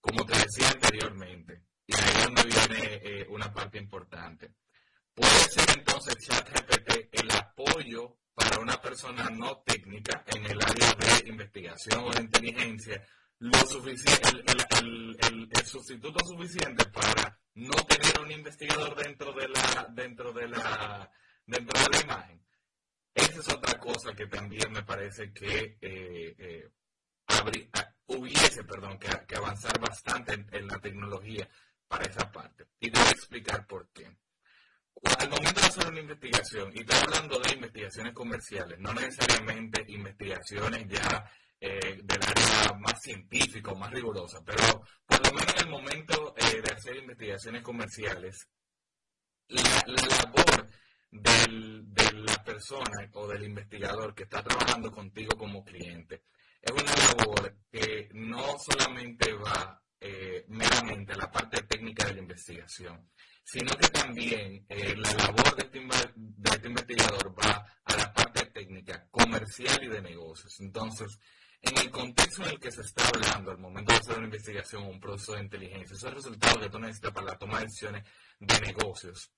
[0.00, 4.52] Como te decía anteriormente, y ahí es donde viene una parte importante,
[5.14, 11.28] puede ser entonces ChatGPT el apoyo para una persona no técnica en el área de
[11.28, 13.06] investigación o de inteligencia
[13.38, 14.28] lo suficiente,
[14.80, 15.18] el,
[15.50, 21.10] el, sustituto suficiente para no tener un investigador dentro de la dentro de la
[21.52, 22.42] dentro de la imagen.
[23.14, 26.70] Esa es otra cosa que también me parece que eh, eh,
[28.06, 31.48] hubiese perdón, que, avanzar bastante en, la tecnología
[31.86, 32.66] para esa parte.
[32.80, 34.16] Y te voy a explicar por qué
[35.18, 40.86] al momento de hacer una investigación, y estoy hablando de investigaciones comerciales, no necesariamente investigaciones
[40.88, 41.30] ya
[41.60, 46.34] eh, del área más científica o más rigurosa, pero por lo menos en el momento
[46.36, 48.48] eh, de hacer investigaciones comerciales,
[49.48, 50.68] la, labor
[51.12, 56.24] de la persona o del investigador que está trabajando contigo como cliente
[56.62, 62.20] es una labor que no solamente va eh, meramente a la parte técnica de la
[62.20, 63.10] investigación,
[63.42, 65.80] sino que también eh, la labor este,
[66.14, 70.60] de este, investigador va a la parte técnica, comercial y de negocios.
[70.60, 71.18] Entonces,
[71.60, 74.84] en el contexto en el que se está hablando al momento de hacer una investigación
[74.84, 78.04] un proceso de inteligencia, esos resultados que tú necesitas para la toma de decisiones
[78.38, 79.32] de negocios,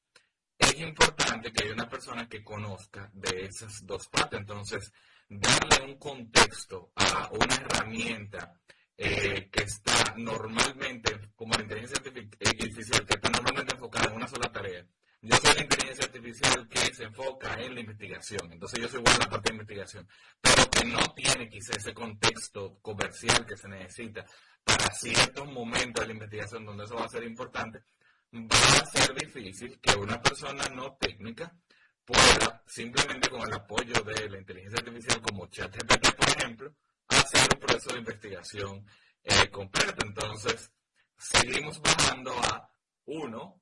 [0.65, 4.41] es importante que haya una persona que conozca de esas dos partes.
[4.41, 4.93] Entonces,
[5.29, 8.53] darle un contexto a una herramienta
[8.97, 14.53] eh, que está normalmente, como la inteligencia artificial, que está normalmente enfocada en una sola
[14.53, 14.87] tarea.
[15.21, 19.15] Yo soy la inteligencia artificial que se enfoca en la investigación, entonces yo soy bueno
[19.15, 20.09] en la parte de investigación,
[20.39, 24.27] pero que no tiene quizá ese contexto comercial que se necesita
[24.63, 27.85] para ciertos momentos de la investigación donde eso va a ser importante,
[28.35, 31.55] va a ser difícil que una persona no técnica
[32.05, 36.75] pueda, simplemente con el apoyo de la inteligencia artificial como ChatGPT, por ejemplo,
[37.09, 38.87] hacer un proceso de investigación
[39.23, 40.05] eh, completo.
[40.05, 40.71] Entonces,
[41.17, 42.71] seguimos bajando a
[43.07, 43.61] uno.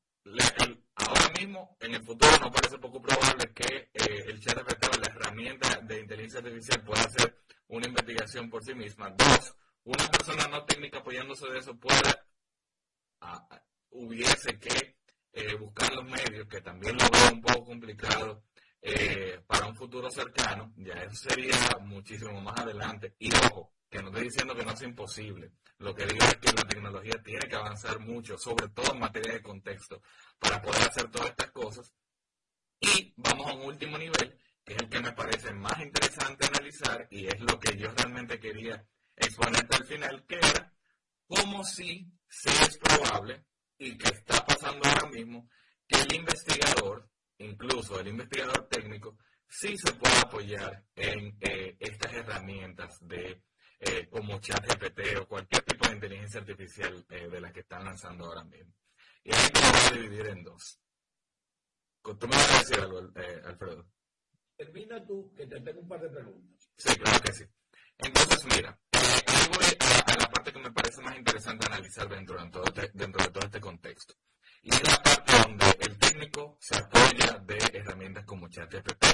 [0.95, 5.09] ahora mismo, en el futuro, no parece poco probable que eh, el chat o la
[5.09, 9.11] herramienta de inteligencia artificial, pueda hacer una investigación por sí misma.
[9.11, 9.55] Dos,
[9.85, 12.15] una persona no técnica apoyándose de eso puede,
[13.93, 14.97] hubiese que
[15.33, 18.45] eh, buscar los medios, que también lo veo un poco complicado,
[18.81, 23.15] eh, para un futuro cercano, ya eso sería muchísimo más adelante.
[23.19, 25.53] Y ojo, que no estoy diciendo que no sea imposible.
[25.79, 29.35] Lo que digo es que la tecnología tiene que avanzar mucho, sobre todo en materia
[29.35, 30.03] de contexto,
[30.39, 31.93] para poder hacer todas estas cosas.
[32.81, 37.07] Y vamos a un último nivel, que es el que me parece más interesante analizar
[37.11, 38.85] y es lo que yo realmente quería
[39.17, 40.73] exponerte al final, que era
[41.27, 43.45] cómo si sí es probable
[43.85, 45.49] y que está pasando ahora mismo
[45.87, 47.13] que el investigador
[47.43, 49.19] incluso el investigador técnico,
[49.49, 53.43] sí se puede apoyar en eh, estas herramientas de
[53.81, 58.27] eh, como ChatGPT o cualquier tipo de inteligencia artificial eh, de las que están lanzando
[58.27, 58.73] ahora mismo.
[59.25, 60.79] Y ahí te voy a dividir en dos.
[62.03, 62.99] ¿Tú me vas a decir algo,
[63.45, 63.87] Alfredo?
[64.57, 66.71] Termina tú, que te tengo un par de preguntas.
[66.77, 67.45] Sí, claro que sí.
[68.03, 71.15] Entonces, mira, ahí voy a, la parte que me parece más
[71.47, 74.15] analizar dentro, de, dentro de todo este contexto.
[74.63, 79.05] Y es la parte donde el técnico se apoya de herramientas como ChatGPT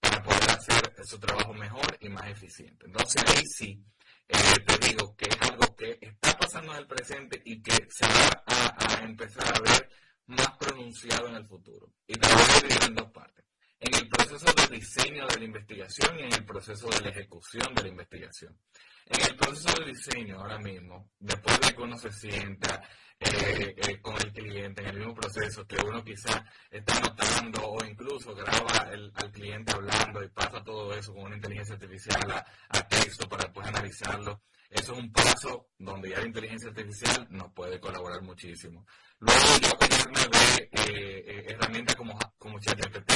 [0.00, 2.86] para poder hacer su trabajo mejor y más eficiente.
[2.86, 3.84] Entonces ahí sí,
[4.28, 8.06] eh, te digo que es algo que está pasando en el presente y que se
[8.06, 9.88] va a, empezar a ver
[10.26, 11.92] más pronunciado en el futuro.
[12.06, 13.45] Y te voy a dividir en dos partes.
[13.78, 17.74] En el proceso de diseño de la investigación y en el proceso de la ejecución
[17.74, 18.58] de la investigación.
[19.06, 22.82] En el proceso de diseño ahora mismo, después de que uno se sienta
[23.20, 27.84] eh, eh, con el cliente en el mismo proceso que uno quizá está notando o
[27.84, 33.28] incluso graba al cliente hablando y pasa todo eso con una inteligencia artificial a, texto
[33.28, 34.42] para después analizarlo.
[34.70, 38.86] Eso es un paso donde ya la inteligencia artificial nos puede colaborar muchísimo.
[39.18, 43.12] Luego yo apoyarme de eh, herramientas como, como ChatGPT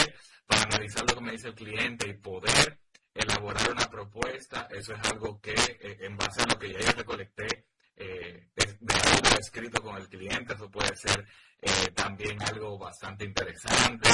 [0.47, 2.81] para analizar lo que me dice el cliente y poder
[3.15, 4.69] elaborar una propuesta.
[4.71, 7.67] Eso es algo que en base a lo que ya yo recolecté
[8.03, 11.27] eh, de algo escrito con el cliente, eso puede ser
[11.61, 14.09] eh, también algo bastante interesante.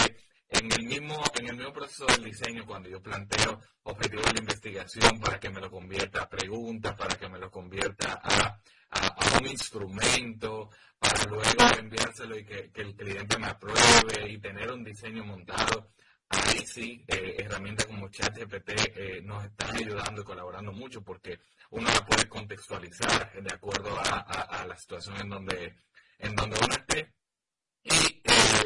[0.48, 5.20] En el, mismo, en el mismo proceso del diseño, cuando yo planteo objetivos de investigación
[5.20, 9.46] para que me lo convierta a preguntas, para que me lo convierta a, a, un
[9.46, 11.44] instrumento, para luego
[11.78, 15.90] enviárselo y que, el cliente me apruebe y tener un diseño montado,
[16.28, 21.40] ahí sí, eh, herramientas como ChatGPT eh, nos están ayudando y colaborando mucho porque
[21.70, 25.76] uno la puede contextualizar de acuerdo a, la situación en donde,
[26.18, 27.15] en donde uno esté.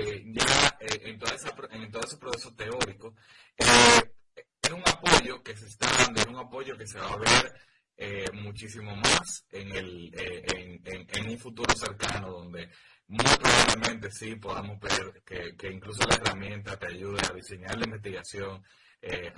[0.00, 3.14] Y eh, ya en, todo ese, en todo ese proceso teórico,
[3.56, 7.54] es un apoyo que se está dando, es un apoyo que se va a ver
[8.32, 12.70] muchísimo más en, el, en, un futuro cercano donde
[13.10, 18.64] muy probablemente sí podamos ver que, incluso la herramienta te ayude a diseñar la investigación,
[19.02, 19.32] eh,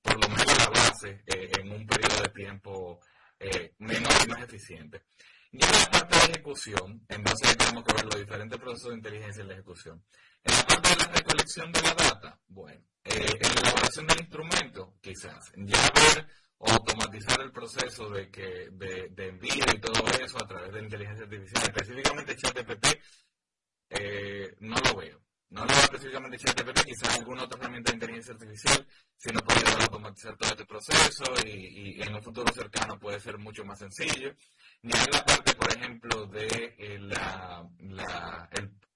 [0.00, 3.00] por lo menos la base, eh, en un periodo de tiempo
[3.40, 5.02] eh, menos y más eficiente.
[5.52, 9.42] Y en la parte de ejecución, entonces tenemos que ver los diferentes procesos de inteligencia
[9.42, 10.02] en la ejecución.
[10.42, 14.94] En la parte de la recolección de la data, bueno, en la elaboración del instrumento,
[15.00, 16.26] quizás, ya ver
[16.58, 21.24] automatizar el proceso de, que, de, de, envío y todo eso a través de inteligencia
[21.24, 22.86] artificial, específicamente ChatGPT,
[23.90, 25.20] eh, no lo veo.
[25.52, 28.86] No lo veo específicamente ChatGPT, quizás alguna otra herramienta de inteligencia artificial,
[29.18, 29.40] si no
[29.82, 34.34] automatizar todo este proceso y, en un futuro cercano puede ser mucho más sencillo.
[34.80, 38.48] Ni hay la parte, por ejemplo, de eh, la, la,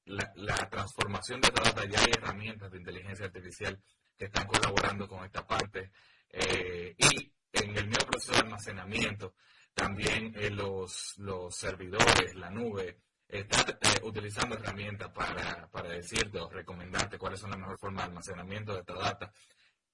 [0.06, 1.84] la, transformación de data.
[1.84, 3.78] Ya hay herramientas de inteligencia artificial
[4.16, 5.92] que están colaborando con esta parte.
[6.30, 9.34] Eh, y en el mismo proceso de almacenamiento,
[9.74, 16.48] también eh, los, los servidores, la nube, están eh, utilizando herramientas para, para decirte o
[16.48, 19.32] recomendarte cuáles son las mejores formas de almacenamiento de esta data.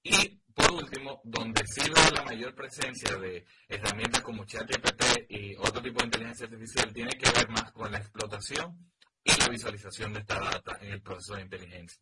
[0.03, 5.99] Y por último, donde sirve la mayor presencia de herramientas como ChatGPT y otro tipo
[5.99, 8.91] de inteligencia artificial, tiene que ver más con la explotación
[9.23, 12.01] y la visualización de esta data en el proceso de inteligencia.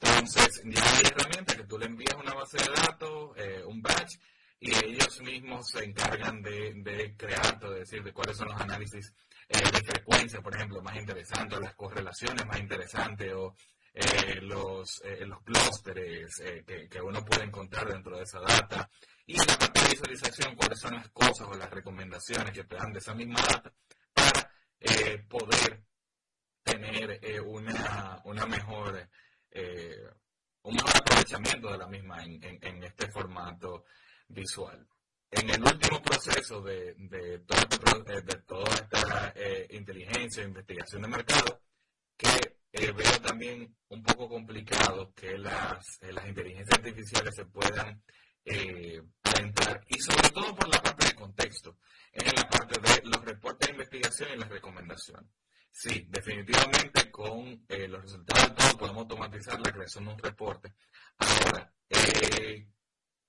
[0.00, 4.16] Entonces, ya hay herramientas que tú le envías una base de datos, eh, un batch,
[4.60, 9.12] y ellos mismos se encargan de, de crear, de decir, de cuáles son los análisis
[9.48, 13.54] eh, de frecuencia, por ejemplo, más interesantes, las correlaciones más interesantes, o
[13.94, 16.36] eh, los, eh, los clústeres
[16.66, 18.90] que, que, uno puede encontrar dentro de esa data.
[19.26, 22.76] Y en la parte de visualización, cuáles son las cosas o las recomendaciones que te
[22.76, 23.72] dan de esa misma data
[24.12, 24.50] para
[25.28, 25.82] poder
[26.62, 29.08] tener una, una mejor,
[30.62, 33.84] un mejor aprovechamiento de la misma en, en este formato
[34.28, 34.86] visual.
[35.30, 41.08] En el último proceso de, de, todo este de toda esta eh, inteligencia investigación de
[41.08, 41.60] mercado,
[42.16, 42.28] que
[42.72, 48.02] eh, veo también un poco complicado que las, eh, las inteligencias artificiales se puedan
[48.44, 51.76] entrar, y sobre todo por la parte de contexto,
[52.12, 55.30] en la parte de los reportes de investigación y las recomendaciones.
[55.70, 60.72] Sí, definitivamente con los resultados de todo podemos automatizar la creación de un reporte.
[61.18, 61.70] Ahora,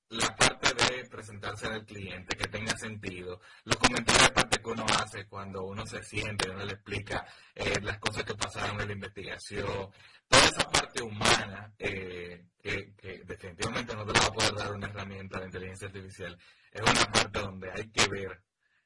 [0.09, 4.85] la parte de presentarse al cliente, que tenga sentido, los comentarios de parte que uno
[4.85, 8.93] hace cuando uno se siente, uno le explica eh, las cosas que pasaron en la
[8.93, 9.91] investigación,
[10.27, 12.91] toda esa parte humana eh, que,
[13.23, 16.37] definitivamente no te va a poder dar una herramienta de inteligencia artificial,
[16.71, 18.41] es una parte donde hay que ver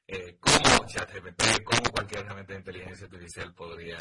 [0.06, 3.98] eh, cómo ChatGPT, cómo cualquier herramienta de inteligencia artificial podría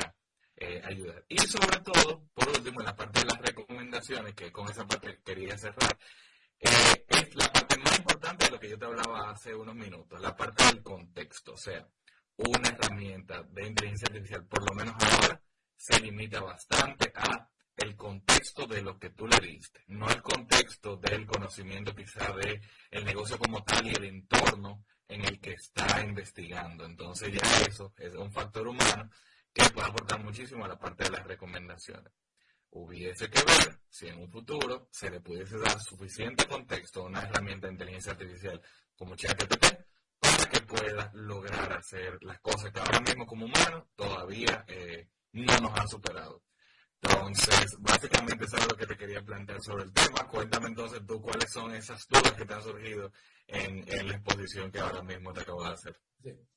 [0.85, 1.25] ayudar.
[1.27, 5.19] Y sobre todo, por último, en la parte de las recomendaciones, que con esa parte
[5.25, 5.97] quería cerrar,
[6.59, 10.19] eh, es la parte más importante de lo que yo te hablaba hace unos minutos,
[10.21, 11.53] la parte del contexto.
[11.53, 11.87] O sea,
[12.37, 15.41] una herramienta de inteligencia artificial, por lo menos ahora,
[15.75, 20.95] se limita bastante a el contexto de lo que tú le diste, no el contexto
[20.97, 26.01] del conocimiento quizá de el negocio como tal y el entorno en el que está
[26.01, 26.85] investigando.
[26.85, 29.09] Entonces ya eso es un factor humano
[29.53, 32.11] que puede aportar muchísimo a la parte de las recomendaciones.
[32.75, 37.21] Hubiese que ver si en un futuro se le pudiese dar suficiente contexto a una
[37.21, 38.59] herramienta de inteligencia artificial
[38.95, 39.65] como ChatGPT
[40.19, 45.55] para que pueda lograr hacer las cosas que ahora mismo como humanos todavía eh, no
[45.59, 46.41] nos han superado.
[46.99, 50.27] Entonces, básicamente eso es lo que te quería plantear sobre el tema.
[50.27, 53.11] Cuéntame entonces tú cuáles son esas dudas que te han surgido
[53.45, 55.95] en, la exposición que ahora mismo te acabo de hacer.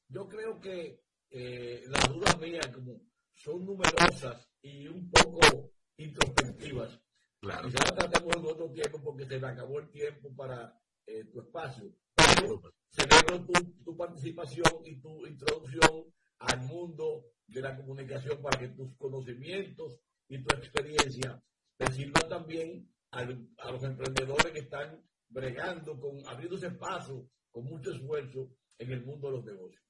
[0.08, 0.98] Yo creo que
[1.28, 3.02] eh, las dudas mías como
[3.34, 7.00] son numerosas y un poco introspectivas.
[7.40, 7.68] Claro.
[7.68, 11.92] Quizás tratemos en otro tiempo porque se me acabó el tiempo para eh, tu espacio.
[12.14, 13.52] Pero celebro tu,
[13.84, 20.42] tu participación y tu introducción al mundo de la comunicación para que tus conocimientos y
[20.42, 21.42] tu experiencia
[21.76, 28.50] te sirvan también a, los emprendedores que están bregando, con, abriéndose paso con mucho esfuerzo
[28.78, 29.82] en el mundo de los negocios.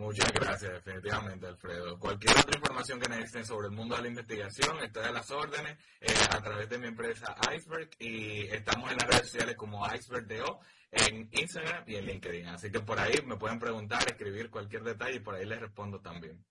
[0.00, 1.98] Muchas gracias, definitivamente, Alfredo.
[1.98, 5.76] Cualquier otra información que necesiten sobre el mundo de la investigación, estoy a las órdenes
[6.00, 10.60] eh, a través de mi empresa Iceberg y estamos en las redes sociales como IcebergDO
[10.90, 12.46] en Instagram y en LinkedIn.
[12.46, 16.00] Así que por ahí me pueden preguntar, escribir cualquier detalle y por ahí les respondo
[16.00, 16.42] también.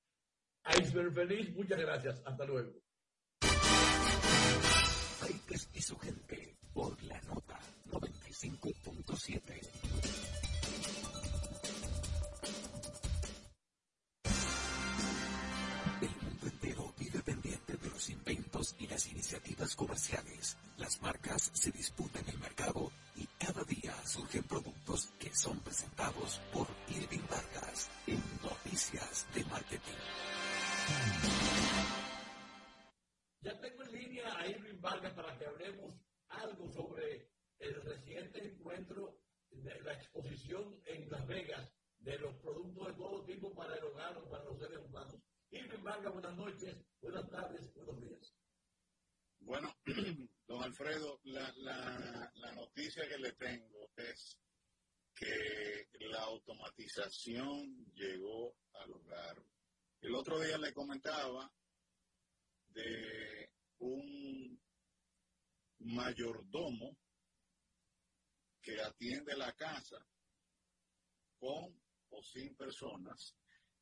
[0.80, 2.22] Iceberg feliz, muchas gracias.
[2.28, 2.72] Hasta luego.
[5.74, 9.79] y su gente por la nota 95.7.
[19.08, 20.58] iniciativas comerciales.
[20.78, 26.68] Las marcas se disputan el mercado y cada día surgen productos que son presentados por
[26.88, 30.00] Irving Vargas en Noticias de Marketing.
[33.42, 35.94] Ya tengo en línea a Irving Vargas para que hablemos
[36.28, 37.30] algo sobre
[37.60, 39.18] el reciente encuentro
[39.52, 41.70] de la exposición en Las Vegas
[42.00, 45.16] de los productos de todo tipo para el hogar o para los seres humanos.
[45.52, 48.19] Irving Vargas, buenas noches, buenas tardes, buenos días.
[49.50, 49.76] Bueno,
[50.48, 51.52] don Alfredo, la,
[52.36, 54.38] la, noticia que le tengo es
[55.16, 59.44] que la automatización llegó al hogar
[60.02, 61.52] el otro día le comentaba
[62.68, 64.62] de un
[65.80, 66.96] mayordomo
[68.62, 69.98] que atiende la casa
[71.40, 71.76] con
[72.12, 73.36] o sin personas.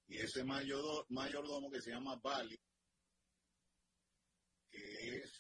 [0.08, 2.58] Y ese mayordomo que se llama Bali,
[4.72, 5.37] que es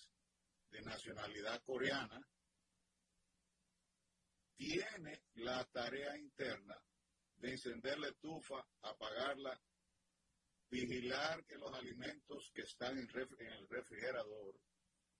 [0.78, 2.26] de nacionalidad coreana,
[4.56, 6.78] tiene la tarea interna
[7.38, 9.60] de encender la estufa, apagarla
[10.70, 14.60] vigilar que los alimentos que están en, el refrigerador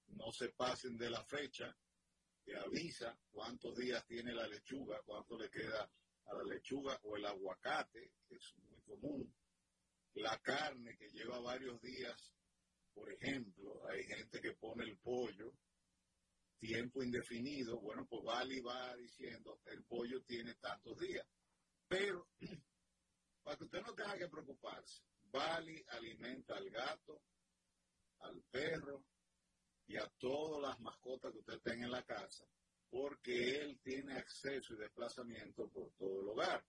[0.08, 1.76] no se pasen de la fecha,
[2.44, 5.90] que avisa cuántos días tiene la lechuga, cuánto le queda
[6.26, 9.34] a la lechuga o el aguacate, que es muy común,
[10.16, 12.34] la carne que lleva varios días,
[12.98, 15.54] por ejemplo, hay gente que pone el pollo
[16.58, 21.28] tiempo indefinido, bueno, pues Vali va diciendo, el pollo tiene tantos días,
[21.88, 22.28] pero
[23.44, 27.22] para que usted no tenga que preocuparse, Bali alimenta al gato,
[28.22, 29.06] al perro
[29.86, 32.46] y a todas las mascotas que usted tenga en la casa,
[32.90, 36.66] porque él tiene acceso y desplazamiento por todo el hogar.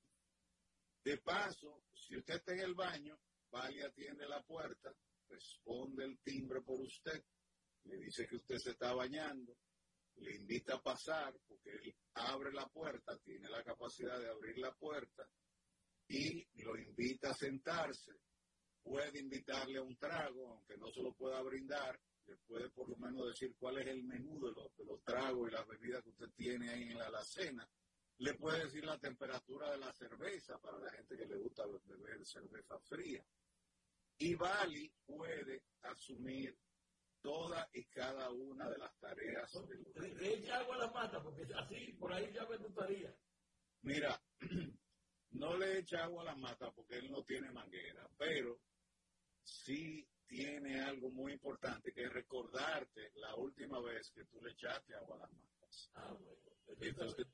[1.02, 3.18] De paso, si usted está en el baño,
[3.50, 4.94] Bali atiende la puerta,
[5.28, 7.22] responde el timbre por usted,
[7.84, 9.56] le dice que usted se está bañando,
[10.16, 14.72] le invita a pasar, porque él abre la puerta, tiene la capacidad de abrir la
[14.74, 15.28] puerta,
[16.08, 18.18] y lo invita a sentarse
[18.88, 22.96] puede invitarle a un trago, aunque no se lo pueda brindar, le puede por lo
[22.96, 26.70] menos decir cuál es el menú de los, tragos y las bebidas que usted tiene
[26.70, 27.68] ahí en la alacena.
[28.18, 32.26] Le puede decir la temperatura de la cerveza para la gente que le gusta beber
[32.26, 33.24] cerveza fría.
[34.18, 36.56] Y Bali puede asumir
[37.20, 39.52] todas y cada una de las tareas.
[39.94, 43.14] Le, echa agua a la mata, porque así, por ahí ya me gustaría.
[43.82, 44.20] Mira,
[45.30, 48.60] no le echa agua a la mata porque él no tiene manguera, pero
[49.42, 54.94] sí tiene algo muy importante, que es recordarte la última vez que tú le echaste
[54.94, 55.90] agua a las matas.
[55.94, 56.16] Ah,
[56.80, 57.26] Entonces,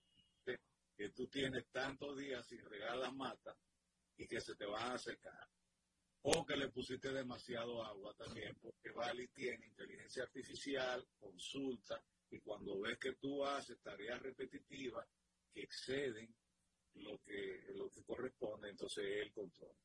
[0.97, 3.57] que tú tienes tantos días sin regar las matas
[4.17, 5.49] y que se te van a secar.
[6.27, 12.81] O que le pusiste demasiado agua también, porque Bali tiene inteligencia artificial, consulta, y cuando
[12.81, 15.07] ves que tú haces tareas repetitivas
[15.53, 16.35] que exceden
[16.95, 19.79] lo que, lo que corresponde, entonces él controla.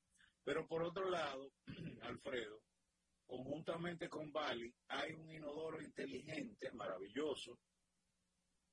[0.43, 1.51] Pero por otro lado,
[2.03, 2.61] Alfredo,
[3.25, 7.59] conjuntamente con Bali, hay un inodoro inteligente, maravilloso,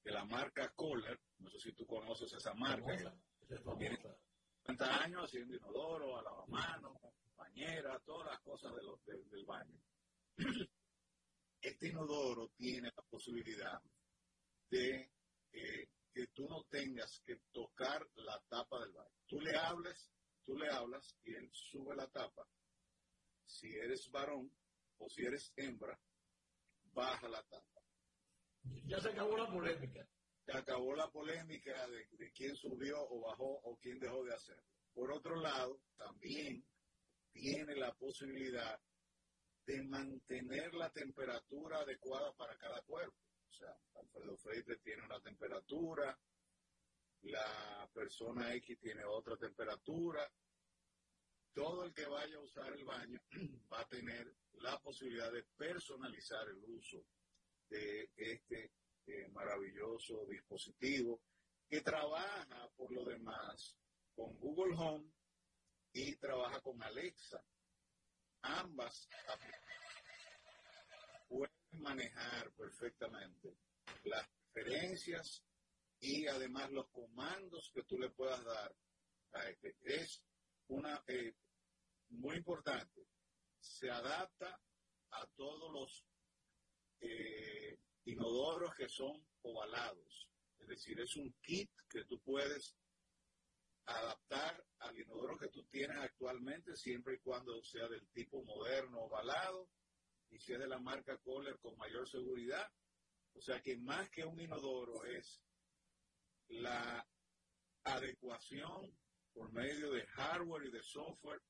[0.05, 1.21] de la marca Kohler.
[1.39, 2.97] No sé si tú conoces esa marca.
[2.97, 3.99] Tiene
[4.62, 6.97] 50 años haciendo inodoro, a lavamanos,
[8.01, 8.72] todas las cosas
[9.30, 9.80] del baño.
[11.61, 13.80] Este inodoro tiene la posibilidad
[14.70, 15.11] de
[15.53, 19.11] eh, que tú no tengas que tocar la tapa del baño.
[19.26, 20.12] Tú le hables,
[20.44, 22.47] tú le hablas y él sube la tapa
[23.47, 24.51] si eres varón
[24.99, 25.99] o si eres hembra,
[26.92, 27.82] baja la tapa.
[28.86, 30.07] Ya se acabó la polémica.
[30.44, 34.62] Se acabó la polémica de, quién subió o bajó o quién dejó de hacerlo.
[34.94, 36.64] Por otro lado, también
[37.37, 38.80] tiene la posibilidad
[39.66, 43.16] de mantener la temperatura adecuada para cada cuerpo.
[43.51, 46.18] O sea, Alfredo Freire tiene una temperatura,
[47.22, 50.26] la persona X tiene otra temperatura,
[51.53, 53.20] todo el que vaya a usar el baño
[53.72, 57.05] va a tener la posibilidad de personalizar el uso
[57.68, 58.72] de este
[59.07, 61.20] eh, maravilloso dispositivo
[61.68, 63.76] que trabaja por lo demás
[64.14, 65.16] con Google Home
[65.97, 67.42] y trabaja con Alexa.
[68.42, 69.09] Ambas
[71.26, 73.57] pueden manejar perfectamente
[74.05, 75.42] las preferencias
[75.99, 78.76] y además los comandos que tú le puedas dar
[79.49, 79.74] este.
[79.84, 80.22] Es
[80.68, 81.34] una eh,
[82.11, 83.07] muy importante,
[83.59, 84.61] se adapta
[85.12, 86.05] a todos los
[87.01, 90.28] eh, inodoros que son ovalados.
[90.59, 92.76] Es decir, es un kit que tú puedes
[93.87, 99.68] adaptar al inodoro que tú tienes actualmente, siempre y cuando sea del tipo moderno ovalado
[100.30, 102.68] y si es de la marca Kohler con mayor seguridad.
[103.34, 105.41] O sea que más que un inodoro es
[106.49, 107.07] la
[107.84, 108.97] adecuación
[109.32, 111.43] por medio de hardware y de software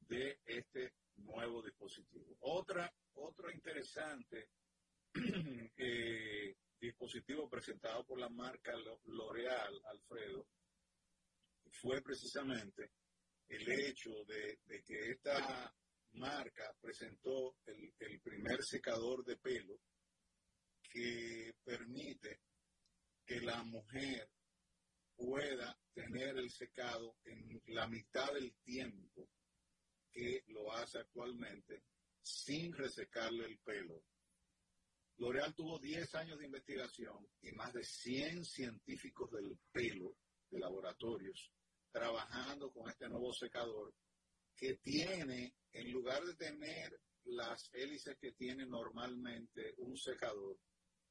[0.00, 2.36] de este nuevo dispositivo.
[2.40, 4.50] Otra, otro interesante
[5.76, 8.72] eh, dispositivo presentado por la marca
[9.06, 10.46] L'Oreal, Alfredo,
[11.80, 12.92] fue precisamente
[13.48, 15.74] el hecho de, que esta
[16.12, 19.80] marca presentó el, el, primer secador de pelo
[20.82, 22.40] que permite
[23.26, 24.30] que la mujer
[25.16, 29.28] pueda tener el secado en la mitad del tiempo
[30.10, 31.82] que lo hace actualmente
[32.22, 34.02] sin resecarle el pelo.
[35.18, 40.16] L'Oreal tuvo 10 años de investigación y más de 100 científicos del pelo
[40.50, 41.52] de laboratorios
[41.94, 43.94] trabajando con este nuevo secador
[44.56, 50.58] que tiene, en lugar de tener las hélices que tiene normalmente un secador,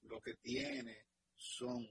[0.02, 1.06] lo que tiene
[1.36, 1.88] son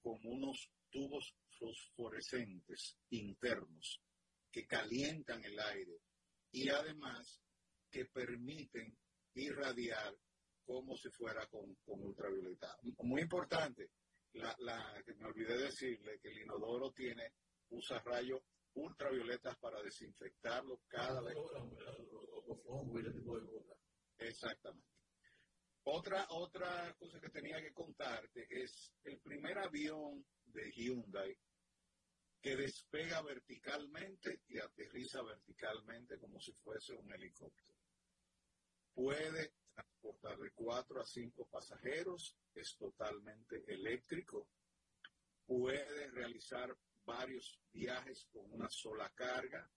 [0.00, 4.00] como unos tubos fosforescentes internos
[4.50, 6.00] que calientan el aire
[6.52, 7.42] y además
[7.90, 8.96] que permiten
[9.34, 10.16] irradiar
[10.64, 12.78] como si fuera con, ultravioleta.
[13.00, 13.90] Muy importante,
[14.32, 14.56] la,
[15.18, 17.30] me olvidé decirle que el inodoro tiene,
[17.70, 18.40] usa rayos
[18.74, 21.36] ultravioletas para desinfectarlo cada vez.
[24.18, 24.88] Exactamente.
[25.84, 31.36] Otra, otra cosa que tenía que contarte es el primer avión de Hyundai
[32.40, 37.74] que despega verticalmente y aterriza verticalmente como si fuese un helicóptero.
[38.94, 44.48] Puede transportar de cuatro a cinco pasajeros, es totalmente eléctrico,
[45.46, 49.70] puede realizar varios viajes con una sola carga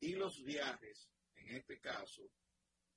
[0.00, 2.30] y los viajes, en este caso,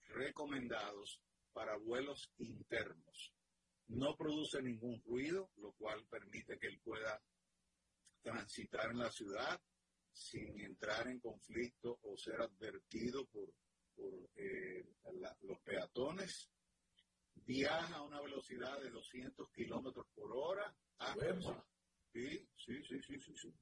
[0.10, 1.22] recomendados
[1.54, 3.34] para vuelos internos.
[3.88, 7.22] No produce ningún ruido, lo cual permite que él pueda
[8.22, 9.60] transitar en la ciudad
[10.12, 13.50] sin entrar en conflicto o ser advertido por,
[14.36, 14.86] eh,
[15.42, 16.50] los peatones.
[17.34, 20.76] Viaja a una velocidad de 200 kilómetros por hora.
[22.14, 23.54] Sí, sí, sí, sí, sí,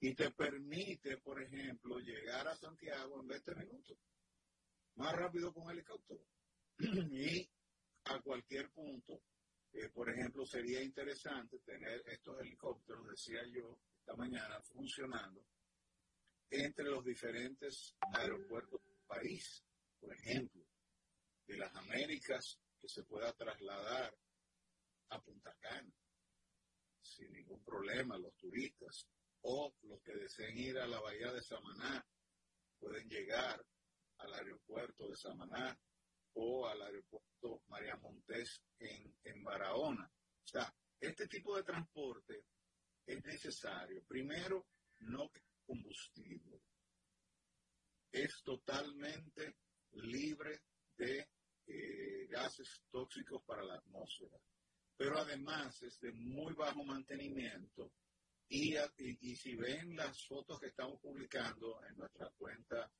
[0.00, 3.98] Y te permite, por ejemplo, llegar a Santiago en 20 minutos.
[4.96, 6.24] Más rápido con helicóptero.
[6.78, 7.48] y
[8.04, 9.22] a cualquier punto.
[9.72, 15.44] Eh, por ejemplo, sería interesante tener estos helicópteros, decía yo, esta mañana funcionando
[16.50, 19.64] entre los diferentes aeropuertos del país.
[19.98, 20.62] Por ejemplo,
[21.46, 24.16] de las Américas, que se pueda trasladar
[25.08, 25.92] a Punta Cana
[27.04, 29.06] sin ningún problema los turistas
[29.42, 32.04] o los que deseen ir a la bahía de Samaná
[32.78, 33.64] pueden llegar
[34.18, 35.78] al aeropuerto de Samaná
[36.34, 40.06] o al aeropuerto María Montés en, en Barahona.
[40.06, 42.44] O sea, este tipo de transporte
[43.06, 44.02] es necesario.
[44.04, 44.66] Primero,
[45.00, 45.30] no
[45.66, 46.62] combustible.
[48.10, 49.56] Es totalmente
[49.92, 50.62] libre
[50.96, 51.28] de
[51.66, 54.38] eh, gases tóxicos para la atmósfera.
[54.96, 57.92] Pero además es de muy bajo mantenimiento
[58.48, 62.90] y, y, si ven las fotos que estamos publicando en nuestra cuenta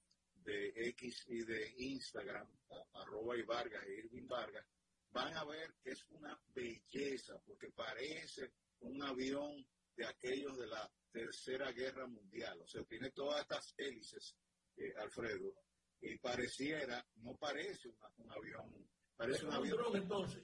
[0.43, 2.49] de X y de Instagram,
[2.95, 4.67] arroba y Vargas Irving Vargas,
[5.11, 9.65] van a ver que es una belleza, porque parece un avión
[9.97, 12.61] de aquellos de la Tercera Guerra Mundial.
[12.61, 14.37] O sea, tiene todas estas hélices,
[14.77, 15.55] eh, Alfredo,
[16.01, 19.77] y pareciera, no parece un avión, parece un, avión.
[19.77, 20.43] Dron, entonces.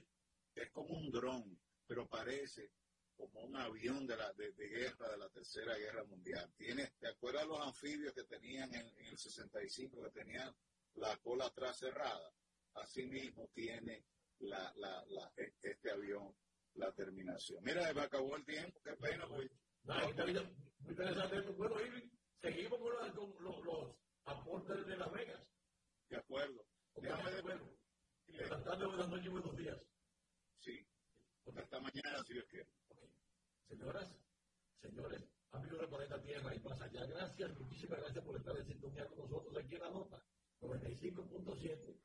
[0.55, 2.71] Es como un dron, pero parece
[3.15, 6.51] como un avión de, la, de, guerra de la Tercera Guerra Mundial.
[6.57, 10.53] Tiene, ¿Te acuerdas los anfibios que tenían en, el 65, que tenían
[10.95, 12.33] la cola atrás cerrada?
[12.73, 14.05] Así mismo tiene
[14.39, 16.33] la, la, la, e, este avión
[16.75, 17.63] la terminación.
[17.63, 19.27] Mira, me acabó el tiempo, qué pena.
[19.27, 19.51] Pues.
[19.83, 19.95] No,
[20.83, 21.41] muy interesante.
[21.51, 22.09] Bueno, Irving,
[22.41, 23.95] seguimos con, con los, los,
[24.25, 25.41] aportes de Las Vegas.
[26.09, 26.65] De acuerdo.
[26.95, 27.77] Déjame de bueno.
[28.27, 29.77] Buenas tardes, buenas noches buenos días.
[31.53, 31.59] Sí.
[31.59, 32.69] Hasta mañana, si Dios quiere.
[33.67, 34.11] Señoras,
[34.81, 35.21] señores,
[35.51, 39.19] amigos de Planeta Tierra y más allá, gracias, muchísimas gracias por estar en sintonía con
[39.19, 40.23] nosotros aquí en la nota
[40.61, 41.97] 95.7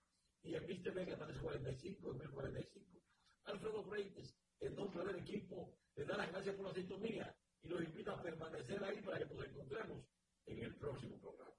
[0.42, 3.02] y en Viste Vega 45, en 1045.
[3.44, 7.82] Alfredo Freites, en nombre del equipo, le da las gracias por la sintonía y los
[7.82, 10.04] invita a permanecer ahí para que nos encontremos
[10.46, 11.54] en el próximo programa.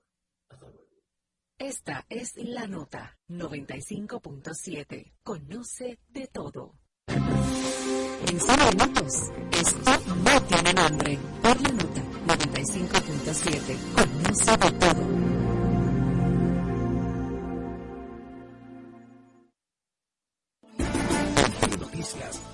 [0.50, 0.88] Hasta luego.
[1.58, 5.14] Esta es la nota 95.7.
[5.24, 6.80] Conoce de todo.
[8.26, 9.14] En 100 minutos,
[9.52, 9.92] esto
[10.24, 11.20] no tiene nombre.
[11.42, 13.78] Por la nota 95.7.
[13.96, 15.38] Conoce de todo.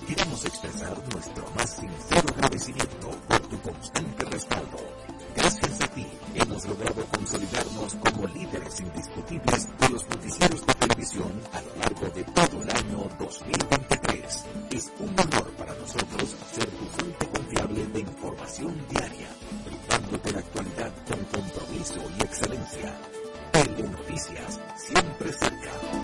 [0.06, 5.03] queremos expresar nuestro más sincero agradecimiento por tu constante respaldo.
[6.68, 12.62] Logrado consolidarnos como líderes indiscutibles de los noticieros de televisión a lo largo de todo
[12.62, 14.44] el año 2023.
[14.70, 19.28] Es un honor para nosotros ser tu fuente confiable de información diaria,
[19.66, 22.94] brindándote la actualidad con compromiso y excelencia.
[24.14, 26.03] Noticias, siempre cerca.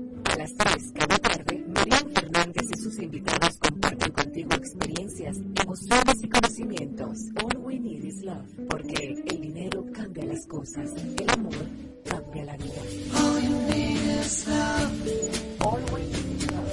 [0.41, 7.17] las 3 cada tarde, Marian Fernández y sus invitados comparten contigo experiencias, emociones y conocimientos.
[7.43, 11.53] All we need is love, porque el dinero cambia las cosas, el amor
[12.05, 12.81] cambia la vida.
[13.13, 14.91] All you need is love.
[15.59, 16.71] All we need is love.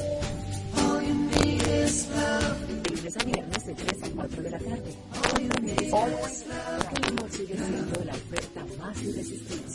[0.79, 2.83] All you need is love.
[2.85, 4.95] De lunes a viernes de 3 a 4 de la tarde.
[5.13, 6.89] All you need is love.
[6.97, 9.75] El amor sigue siendo la oferta más irresistible.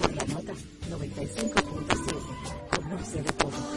[0.00, 0.52] Por la nota
[0.88, 2.35] 95.7
[2.88, 3.76] conoce de todo.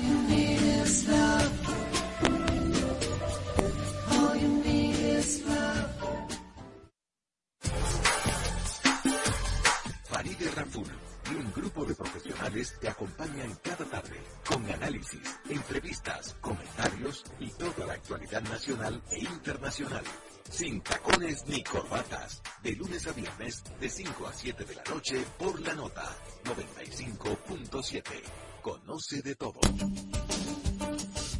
[10.55, 10.87] Raful
[11.31, 17.85] y un grupo de profesionales te acompañan cada tarde con análisis, entrevistas, comentarios y toda
[17.85, 20.03] la actualidad nacional e internacional.
[20.49, 22.41] Sin tacones ni corbatas.
[22.63, 26.03] De lunes a viernes, de 5 a 7 de la noche, por la nota
[26.45, 28.48] 95.7.
[28.69, 29.59] Conoce de todo.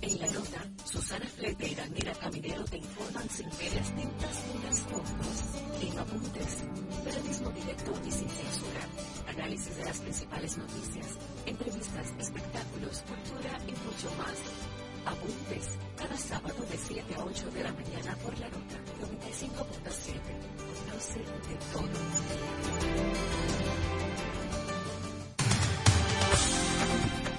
[0.01, 4.79] En la nota, Susana Flete y Daniela Caminero te informan sin medias tintas ni las
[4.79, 5.43] fotos.
[5.79, 6.57] En apuntes,
[7.03, 8.81] periodismo directo y sin censura.
[9.27, 11.07] Análisis de las principales noticias,
[11.45, 14.35] entrevistas, espectáculos, cultura y mucho más.
[15.05, 20.17] Apuntes, cada sábado de 7 a 8 de la mañana por la nota 95.7.
[20.89, 23.48] Conoce de todo.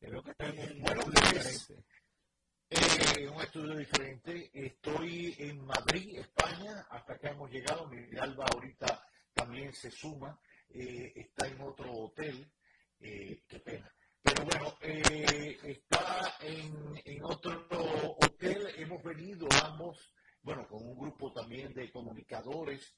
[0.00, 0.86] Veo que está en un.
[2.68, 4.50] Eh, un estudio diferente.
[4.52, 7.86] Estoy en Madrid, España, hasta que hemos llegado.
[7.88, 10.38] Mi Alba ahorita también se suma.
[10.70, 12.50] Eh, está en otro hotel.
[12.98, 13.92] Eh, qué pena.
[14.20, 17.68] Pero bueno, eh, está en, en, otro
[18.20, 18.66] hotel.
[18.76, 20.12] Hemos venido ambos,
[20.42, 22.96] bueno, con un grupo también de comunicadores,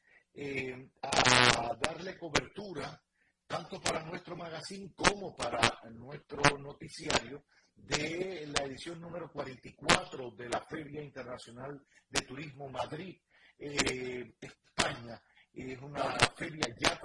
[1.02, 3.02] a darle cobertura
[3.48, 7.44] tanto para nuestro magazine como para nuestro noticiario
[7.74, 13.18] de la edición número 44 de la Feria Internacional de Turismo Madrid,
[13.58, 15.20] eh, España.
[15.50, 17.00] Es una feria ya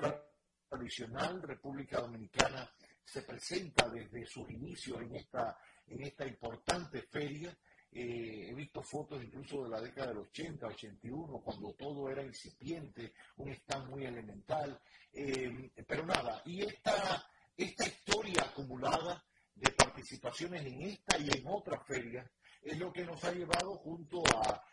[0.68, 2.70] tradicional, República Dominicana
[3.06, 7.58] se presenta desde sus inicios en esta, en esta importante feria.
[7.96, 13.14] Eh, he visto fotos incluso de la década del 80, 81, cuando todo era incipiente,
[13.38, 14.82] un stand muy elemental.
[15.14, 17.24] Eh, pero nada, y esta,
[17.56, 19.24] esta historia acumulada
[19.56, 22.28] de participaciones en esta y en otras ferias
[22.64, 24.64] es lo que nos ha llevado junto a,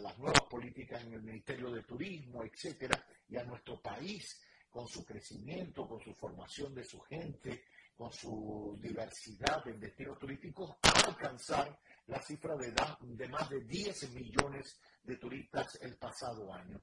[0.00, 5.02] las nuevas políticas en el Ministerio de Turismo, etcétera, y a nuestro país con su
[5.02, 7.64] crecimiento, con su formación de su gente,
[7.96, 14.10] con su diversidad en destinos turísticos, a alcanzar la cifra de, de más de 10
[14.12, 16.80] millones de turistas el pasado año.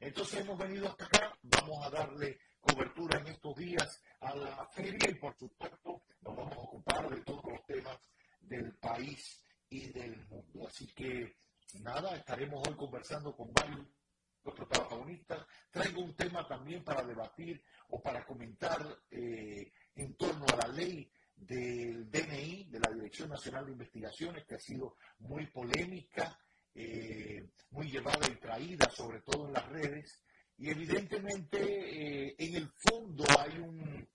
[0.00, 5.10] Entonces hemos venido hasta acá, vamos a darle cobertura en estos días a la feria
[5.10, 7.98] y por supuesto nos vamos a ocupar de todos los temas
[8.40, 10.66] del país y del mundo.
[10.68, 11.36] Así que
[11.80, 13.86] nada, estaremos hoy conversando con varios
[14.42, 15.46] otros protagonistas.
[15.70, 18.80] Traigo un tema también para debatir o para comentar
[19.10, 24.54] eh, en torno a la ley del DNI, de la Dirección Nacional de Investigaciones, que
[24.54, 26.38] ha sido muy polémica,
[26.74, 30.22] eh, muy llevada y traída, sobre todo en las redes,
[30.58, 34.08] y evidentemente eh, en el fondo hay un,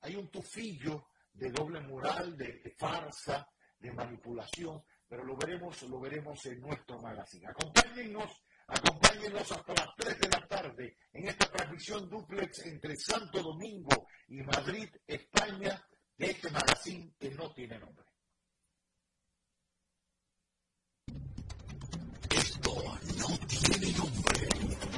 [0.00, 3.48] hay un tufillo de doble moral, de, farsa,
[3.78, 7.46] de manipulación, pero lo veremos, lo veremos en nuestro magazine.
[7.46, 14.06] Acompáñennos, acompáñennos hasta las 3 de la tarde en esta transmisión duplex entre Santo Domingo
[14.28, 15.82] y Madrid, España,
[16.16, 18.04] de este magazine que no tiene nombre.
[22.30, 22.74] Esto
[23.18, 24.97] no tiene nombre.